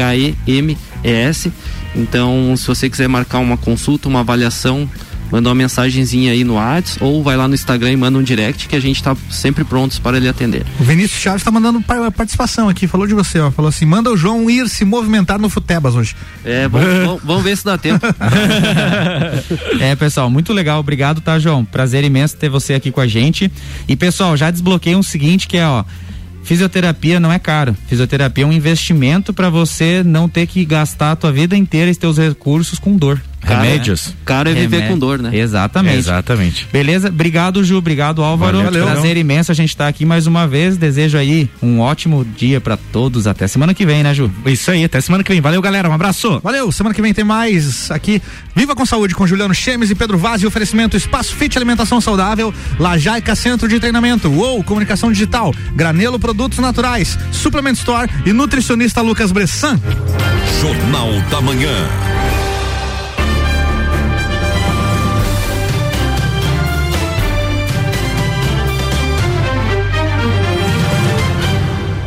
Então, 1.93 2.55
se 2.55 2.65
você 2.65 2.89
quiser 2.89 3.09
marcar 3.09 3.39
uma 3.39 3.57
consulta, 3.57 4.07
uma 4.07 4.21
avaliação, 4.21 4.89
manda 5.31 5.49
uma 5.49 5.55
mensagenzinha 5.55 6.31
aí 6.31 6.43
no 6.43 6.53
WhatsApp 6.53 7.03
ou 7.03 7.21
vai 7.21 7.35
lá 7.35 7.47
no 7.47 7.53
Instagram 7.53 7.91
e 7.91 7.97
manda 7.97 8.17
um 8.17 8.23
direct 8.23 8.67
que 8.67 8.75
a 8.75 8.79
gente 8.79 8.95
está 8.97 9.15
sempre 9.29 9.63
prontos 9.63 9.99
para 9.99 10.17
lhe 10.19 10.27
atender. 10.29 10.65
O 10.79 10.83
Vinícius 10.83 11.19
Chaves 11.19 11.41
está 11.41 11.51
mandando 11.51 11.81
participação 11.81 12.69
aqui, 12.69 12.87
falou 12.87 13.05
de 13.05 13.13
você, 13.13 13.39
ó. 13.39 13.51
Falou 13.51 13.67
assim: 13.69 13.85
manda 13.85 14.09
o 14.09 14.17
João 14.17 14.49
ir 14.49 14.69
se 14.69 14.85
movimentar 14.85 15.37
no 15.37 15.49
Futebas 15.49 15.95
hoje. 15.95 16.15
É, 16.45 16.67
vamos, 16.69 16.87
vamos, 17.03 17.21
vamos 17.23 17.43
ver 17.43 17.57
se 17.57 17.65
dá 17.65 17.77
tempo. 17.77 18.05
é, 19.81 19.95
pessoal, 19.95 20.29
muito 20.29 20.53
legal. 20.53 20.79
Obrigado, 20.79 21.19
tá, 21.19 21.37
João? 21.37 21.65
Prazer 21.65 22.03
imenso 22.03 22.37
ter 22.37 22.49
você 22.49 22.73
aqui 22.73 22.91
com 22.91 23.01
a 23.01 23.07
gente. 23.07 23.51
E, 23.87 23.95
pessoal, 23.95 24.37
já 24.37 24.49
desbloqueei 24.49 24.95
um 24.95 25.03
seguinte 25.03 25.47
que 25.47 25.57
é, 25.57 25.67
ó. 25.67 25.83
Fisioterapia 26.47 27.19
não 27.19 27.29
é 27.29 27.37
caro. 27.37 27.75
Fisioterapia 27.87 28.45
é 28.45 28.47
um 28.47 28.53
investimento 28.53 29.33
para 29.33 29.49
você 29.49 30.01
não 30.01 30.29
ter 30.29 30.47
que 30.47 30.63
gastar 30.63 31.11
a 31.11 31.15
tua 31.17 31.29
vida 31.29 31.57
inteira 31.57 31.91
e 31.91 31.95
teus 31.95 32.17
recursos 32.17 32.79
com 32.79 32.95
dor. 32.95 33.21
Remédios. 33.41 34.07
Né? 34.07 34.13
Cara 34.25 34.49
é 34.49 34.53
viver 34.53 34.77
Remédio. 34.77 34.93
com 34.93 34.99
dor, 34.99 35.19
né? 35.19 35.29
Exatamente. 35.33 35.97
Exatamente. 35.97 36.67
Beleza? 36.71 37.09
Obrigado, 37.09 37.63
Ju. 37.63 37.77
Obrigado, 37.77 38.23
Álvaro. 38.23 38.57
Valeu, 38.63 38.83
Prazer 38.83 39.01
valeu. 39.01 39.17
imenso 39.17 39.51
a 39.51 39.55
gente 39.55 39.69
estar 39.69 39.85
tá 39.85 39.89
aqui 39.89 40.05
mais 40.05 40.27
uma 40.27 40.47
vez. 40.47 40.77
Desejo 40.77 41.17
aí 41.17 41.49
um 41.61 41.79
ótimo 41.79 42.25
dia 42.25 42.59
para 42.59 42.77
todos. 42.77 43.27
Até 43.27 43.47
semana 43.47 43.73
que 43.73 43.85
vem, 43.85 44.03
né, 44.03 44.13
Ju? 44.13 44.29
Isso 44.45 44.71
aí, 44.71 44.83
até 44.83 44.99
semana 44.99 45.23
que 45.23 45.31
vem. 45.31 45.41
Valeu, 45.41 45.61
galera. 45.61 45.89
Um 45.89 45.93
abraço. 45.93 46.39
Valeu. 46.43 46.71
Semana 46.71 46.93
que 46.93 47.01
vem 47.01 47.13
tem 47.13 47.23
mais 47.23 47.89
aqui. 47.91 48.21
Viva 48.55 48.75
com 48.75 48.85
Saúde 48.85 49.13
com 49.13 49.27
Juliano 49.27 49.53
Chemes 49.53 49.91
e 49.91 49.95
Pedro 49.95 50.17
Vaz 50.17 50.41
e 50.41 50.47
oferecimento 50.47 50.97
Espaço 50.97 51.35
Fit 51.35 51.57
Alimentação 51.57 52.01
Saudável, 52.01 52.53
Lajaica 52.79 53.35
Centro 53.35 53.67
de 53.67 53.79
Treinamento, 53.79 54.31
ou 54.31 54.63
Comunicação 54.63 55.11
Digital, 55.11 55.53
Granelo 55.75 56.19
Produtos 56.19 56.57
Naturais, 56.57 57.17
Suplement 57.31 57.73
Store 57.73 58.09
e 58.25 58.33
nutricionista 58.33 59.01
Lucas 59.01 59.31
Bressan. 59.31 59.79
Jornal 60.61 61.21
da 61.29 61.39
Manhã. 61.39 61.87